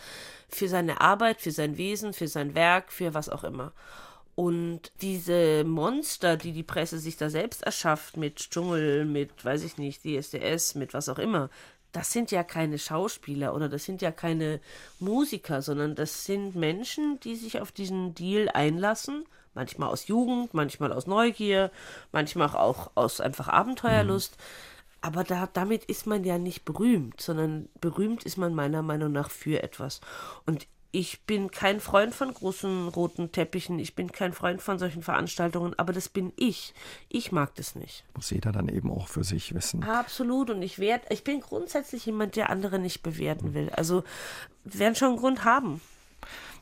[0.49, 3.73] für seine Arbeit, für sein Wesen, für sein Werk, für was auch immer.
[4.35, 9.77] Und diese Monster, die die Presse sich da selbst erschafft, mit Dschungel, mit, weiß ich
[9.77, 11.49] nicht, DSDS, mit was auch immer,
[11.91, 14.59] das sind ja keine Schauspieler oder das sind ja keine
[14.99, 19.25] Musiker, sondern das sind Menschen, die sich auf diesen Deal einlassen.
[19.53, 21.69] Manchmal aus Jugend, manchmal aus Neugier,
[22.11, 24.35] manchmal auch aus einfach Abenteuerlust.
[24.35, 24.43] Mhm.
[25.01, 29.29] Aber da, damit ist man ja nicht berühmt, sondern berühmt ist man meiner Meinung nach
[29.29, 30.01] für etwas.
[30.47, 35.01] Und ich bin kein Freund von großen roten Teppichen, ich bin kein Freund von solchen
[35.01, 36.75] Veranstaltungen, aber das bin ich.
[37.09, 38.05] Ich mag das nicht.
[38.15, 39.83] Muss jeder dann eben auch für sich wissen.
[39.83, 40.51] Absolut.
[40.51, 43.71] Und ich werd, ich bin grundsätzlich jemand, der andere nicht bewerten will.
[43.71, 44.03] Also
[44.65, 45.81] werden schon einen Grund haben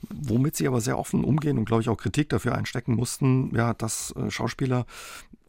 [0.10, 3.76] womit sie aber sehr offen umgehen und glaube ich auch Kritik dafür einstecken mussten, ja,
[3.76, 4.86] dass äh, Schauspieler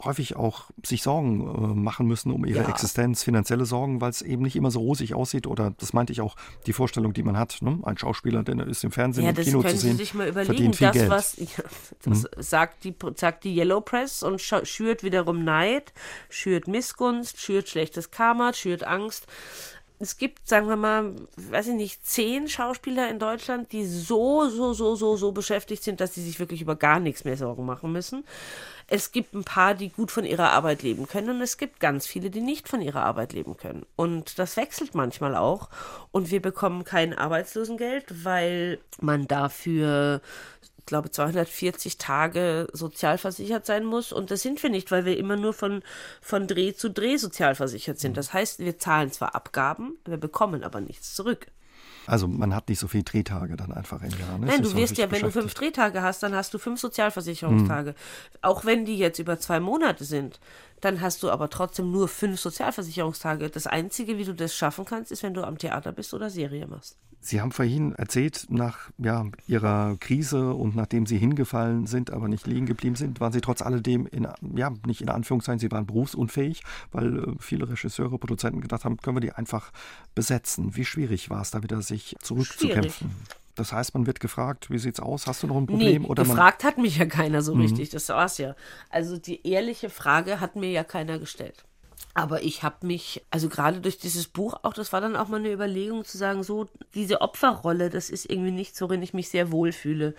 [0.05, 2.69] häufig auch sich Sorgen äh, machen müssen um ihre ja.
[2.69, 6.21] Existenz, finanzielle Sorgen, weil es eben nicht immer so rosig aussieht oder das meinte ich
[6.21, 6.37] auch
[6.67, 7.79] die Vorstellung, die man hat, ne?
[7.83, 10.87] ein Schauspieler, der ist im Fernsehen, ja, im Kino zu sehen, sich mal überlegen, viel
[10.89, 11.11] das Geld.
[11.11, 11.47] was ja,
[12.05, 12.29] das mhm.
[12.39, 15.93] sagt die sagt die Yellow Press und schürt wiederum Neid,
[16.29, 19.27] schürt Missgunst, schürt schlechtes Karma, schürt Angst
[20.03, 24.73] es gibt, sagen wir mal, weiß ich nicht, zehn Schauspieler in Deutschland, die so, so,
[24.73, 27.93] so, so, so beschäftigt sind, dass sie sich wirklich über gar nichts mehr Sorgen machen
[27.93, 28.25] müssen.
[28.95, 32.07] Es gibt ein paar, die gut von ihrer Arbeit leben können und es gibt ganz
[32.07, 33.87] viele, die nicht von ihrer Arbeit leben können.
[33.97, 35.71] Und das wechselt manchmal auch.
[36.11, 40.21] Und wir bekommen kein Arbeitslosengeld, weil man dafür
[40.77, 44.13] ich glaube, 240 Tage sozialversichert sein muss.
[44.13, 45.83] Und das sind wir nicht, weil wir immer nur von,
[46.21, 48.19] von Dreh zu Dreh sozialversichert sind.
[48.19, 51.47] Das heißt, wir zahlen zwar Abgaben, wir bekommen aber nichts zurück.
[52.07, 54.39] Also man hat nicht so viele Drehtage dann einfach im Jahr.
[54.39, 54.47] Ne?
[54.47, 57.91] Nein, du wirst ja, wenn du fünf Drehtage hast, dann hast du fünf Sozialversicherungstage.
[57.91, 57.97] Hm.
[58.43, 60.41] Auch wenn die jetzt über zwei Monate sind,
[60.83, 63.49] dann hast du aber trotzdem nur fünf Sozialversicherungstage.
[63.49, 66.67] Das Einzige, wie du das schaffen kannst, ist, wenn du am Theater bist oder Serie
[66.67, 66.99] machst.
[67.25, 72.49] Sie haben vorhin erzählt, nach ja, Ihrer Krise und nachdem Sie hingefallen sind, aber nicht
[72.49, 76.65] liegen geblieben sind, waren Sie trotz alledem, in, ja, nicht in Anführungszeichen, Sie waren berufsunfähig,
[76.91, 79.71] weil äh, viele Regisseure, Produzenten gedacht haben, können wir die einfach
[80.17, 80.75] besetzen.
[80.75, 83.11] Wie schwierig war es da wieder, sich zurückzukämpfen?
[83.11, 83.42] Schwierig.
[83.55, 85.27] Das heißt, man wird gefragt, wie sieht's aus?
[85.27, 86.03] Hast du noch ein Problem?
[86.03, 87.63] Nee, oder gefragt hat mich ja keiner so mhm.
[87.63, 88.55] richtig, das war's ja.
[88.89, 91.65] Also die ehrliche Frage hat mir ja keiner gestellt.
[92.15, 95.39] Aber ich habe mich, also gerade durch dieses Buch auch, das war dann auch mal
[95.39, 99.51] eine Überlegung zu sagen, so diese Opferrolle, das ist irgendwie nicht, worin ich mich sehr
[99.51, 100.15] wohlfühle.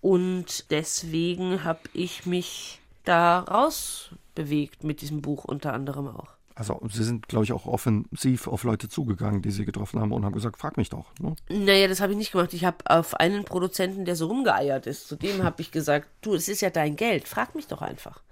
[0.00, 6.34] Und deswegen habe ich mich da rausbewegt mit diesem Buch unter anderem auch.
[6.54, 10.24] Also Sie sind, glaube ich, auch offensiv auf Leute zugegangen, die Sie getroffen haben und
[10.24, 11.06] haben gesagt, frag mich doch.
[11.18, 11.34] Ne?
[11.48, 12.52] Naja, das habe ich nicht gemacht.
[12.52, 16.34] Ich habe auf einen Produzenten, der so rumgeeiert ist, zu dem habe ich gesagt, du,
[16.34, 18.22] es ist ja dein Geld, frag mich doch einfach.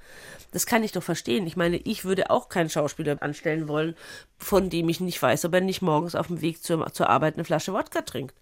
[0.52, 1.46] Das kann ich doch verstehen.
[1.46, 3.94] Ich meine, ich würde auch keinen Schauspieler anstellen wollen,
[4.38, 7.34] von dem ich nicht weiß, ob er nicht morgens auf dem Weg zur, zur Arbeit
[7.34, 8.34] eine Flasche Wodka trinkt.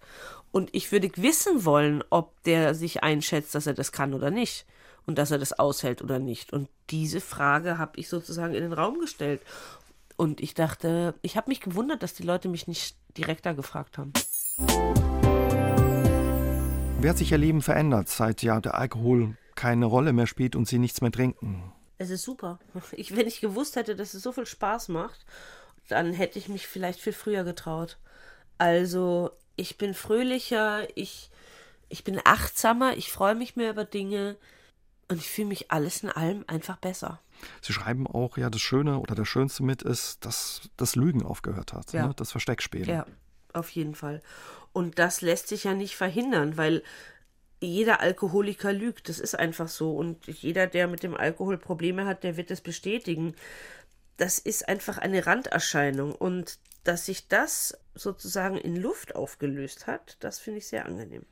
[0.51, 4.65] Und ich würde wissen wollen, ob der sich einschätzt, dass er das kann oder nicht
[5.09, 6.53] und dass er das aushält oder nicht.
[6.53, 9.41] Und diese Frage habe ich sozusagen in den Raum gestellt.
[10.17, 14.13] Und ich dachte, ich habe mich gewundert, dass die Leute mich nicht direkter gefragt haben.
[17.01, 20.67] Wie hat sich Ihr Leben verändert, seit ja der Alkohol keine Rolle mehr spielt und
[20.67, 21.73] Sie nichts mehr trinken?
[21.97, 22.59] Es ist super.
[22.91, 25.25] Ich, wenn ich gewusst hätte, dass es so viel Spaß macht,
[25.87, 27.97] dann hätte ich mich vielleicht viel früher getraut.
[28.59, 31.31] Also, ich bin fröhlicher, ich,
[31.87, 34.37] ich bin achtsamer, ich freue mich mehr über Dinge.
[35.09, 37.19] Und ich fühle mich alles in allem einfach besser.
[37.61, 41.73] Sie schreiben auch, ja, das Schöne oder das Schönste mit ist, dass das Lügen aufgehört
[41.73, 42.07] hat, ja.
[42.07, 42.13] ne?
[42.15, 42.87] das Versteckspiel.
[42.87, 43.05] Ja,
[43.53, 44.21] auf jeden Fall.
[44.71, 46.83] Und das lässt sich ja nicht verhindern, weil
[47.59, 49.09] jeder Alkoholiker lügt.
[49.09, 49.95] Das ist einfach so.
[49.95, 53.35] Und jeder, der mit dem Alkohol Probleme hat, der wird das bestätigen.
[54.17, 56.13] Das ist einfach eine Randerscheinung.
[56.13, 61.25] Und dass sich das sozusagen in Luft aufgelöst hat, das finde ich sehr angenehm.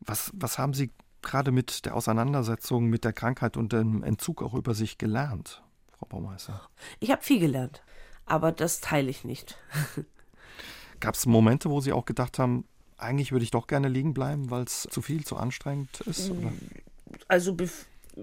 [0.00, 0.90] Was, was haben Sie
[1.22, 5.62] gerade mit der Auseinandersetzung mit der Krankheit und dem Entzug auch über sich gelernt,
[5.98, 6.68] Frau Baumeister?
[6.98, 7.82] Ich habe viel gelernt,
[8.26, 9.56] aber das teile ich nicht.
[11.00, 12.64] Gab es Momente, wo Sie auch gedacht haben,
[12.98, 16.30] eigentlich würde ich doch gerne liegen bleiben, weil es zu viel, zu anstrengend ist?
[16.30, 16.52] Oder?
[17.28, 17.56] Also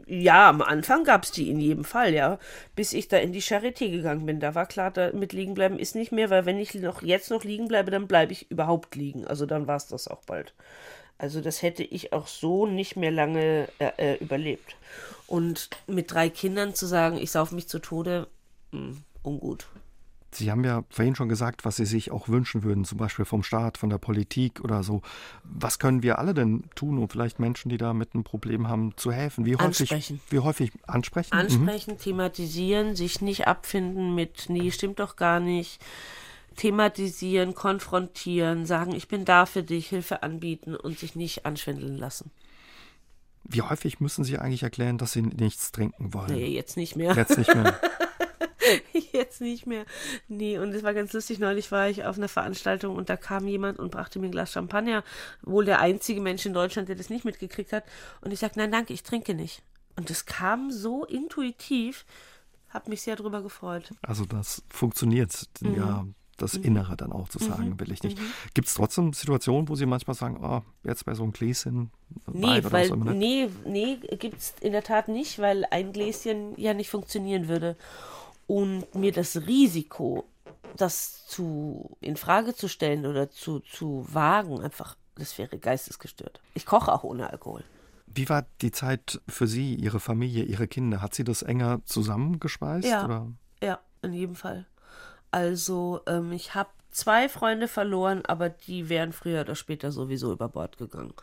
[0.05, 2.39] ja, am Anfang gab es die in jedem Fall, ja.
[2.75, 4.39] Bis ich da in die Charité gegangen bin.
[4.39, 7.31] Da war klar, da mit liegen bleiben ist nicht mehr, weil wenn ich noch jetzt
[7.31, 9.25] noch liegen bleibe, dann bleibe ich überhaupt liegen.
[9.25, 10.53] Also dann war es das auch bald.
[11.17, 14.75] Also das hätte ich auch so nicht mehr lange äh, äh, überlebt.
[15.25, 18.27] Und mit drei Kindern zu sagen, ich sauf mich zu Tode,
[18.71, 19.67] mh, hm, ungut.
[20.31, 23.43] Sie haben ja vorhin schon gesagt, was Sie sich auch wünschen würden, zum Beispiel vom
[23.43, 25.01] Staat, von der Politik oder so.
[25.43, 28.93] Was können wir alle denn tun, um vielleicht Menschen, die da mit einem Problem haben,
[28.97, 29.45] zu helfen?
[29.45, 30.19] Wie häufig ansprechen?
[30.29, 31.33] Wie häufig ansprechen?
[31.33, 31.99] Ansprechen, mhm.
[31.99, 35.81] thematisieren, sich nicht abfinden mit, nee, stimmt doch gar nicht
[36.57, 42.31] thematisieren, konfrontieren, sagen, ich bin da für dich, Hilfe anbieten und sich nicht anschwindeln lassen.
[43.43, 46.33] Wie häufig müssen Sie eigentlich erklären, dass Sie nichts trinken wollen?
[46.33, 47.15] Nee, jetzt nicht mehr.
[47.15, 47.79] Jetzt nicht mehr.
[49.13, 49.85] jetzt nicht mehr.
[50.27, 51.39] Nee, und es war ganz lustig.
[51.39, 54.51] Neulich war ich auf einer Veranstaltung und da kam jemand und brachte mir ein Glas
[54.51, 55.03] Champagner.
[55.43, 57.85] Wohl der einzige Mensch in Deutschland, der das nicht mitgekriegt hat.
[58.19, 59.63] Und ich sagte, nein, danke, ich trinke nicht.
[59.95, 62.05] Und es kam so intuitiv,
[62.69, 63.91] habe mich sehr darüber gefreut.
[64.01, 65.75] Also das funktioniert mhm.
[65.75, 66.05] ja
[66.37, 66.63] das mhm.
[66.63, 67.79] Innere dann auch zu sagen, mhm.
[67.79, 68.19] will ich nicht.
[68.19, 68.31] Mhm.
[68.53, 71.91] Gibt es trotzdem Situationen, wo Sie manchmal sagen, oh, jetzt bei so einem Gläschen
[72.31, 76.89] Nee, weil, nee, nee, gibt es in der Tat nicht, weil ein Gläschen ja nicht
[76.89, 77.75] funktionieren würde.
[78.47, 80.25] Und mir das Risiko,
[80.77, 86.39] das zu in Frage zu stellen oder zu, zu wagen, einfach, das wäre geistesgestört.
[86.53, 87.63] Ich koche auch ohne Alkohol.
[88.05, 91.01] Wie war die Zeit für Sie, Ihre Familie, Ihre Kinder?
[91.01, 92.87] Hat sie das enger zusammengespeist?
[92.87, 93.27] Ja, oder?
[93.61, 94.65] ja in jedem Fall.
[95.37, 100.49] Also ähm, ich habe zwei Freunde verloren, aber die wären früher oder später sowieso über
[100.49, 101.13] Bord gegangen.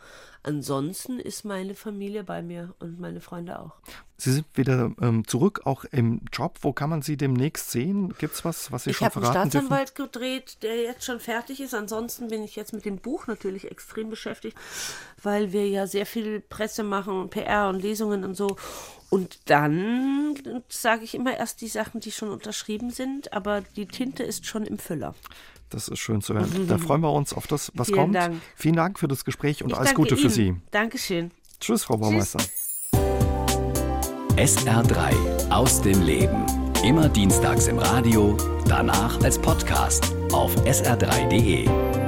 [0.41, 3.73] Ansonsten ist meine Familie bei mir und meine Freunde auch.
[4.15, 6.59] Sie sind wieder ähm, zurück, auch im Job.
[6.61, 8.13] Wo kann man Sie demnächst sehen?
[8.17, 10.11] Gibt es was, was Sie ich schon verraten Ich habe einen Staatsanwalt dürfen?
[10.13, 11.73] gedreht, der jetzt schon fertig ist.
[11.73, 14.57] Ansonsten bin ich jetzt mit dem Buch natürlich extrem beschäftigt,
[15.21, 18.55] weil wir ja sehr viel Presse machen, PR und Lesungen und so.
[19.15, 20.35] Und dann
[20.67, 24.65] sage ich immer erst die Sachen, die schon unterschrieben sind, aber die Tinte ist schon
[24.65, 25.15] im Füller.
[25.69, 26.67] Das ist schön zu hören.
[26.67, 28.15] Da freuen wir uns auf das, was Vielen kommt.
[28.15, 28.41] Dank.
[28.57, 30.21] Vielen Dank für das Gespräch und ich alles Gute Ihnen.
[30.21, 30.55] für Sie.
[30.71, 31.31] Dankeschön.
[31.61, 32.39] Tschüss, Frau Baumeister.
[34.35, 36.45] SR3 aus dem Leben.
[36.83, 38.35] Immer dienstags im Radio,
[38.67, 42.04] danach als Podcast auf sr3.de.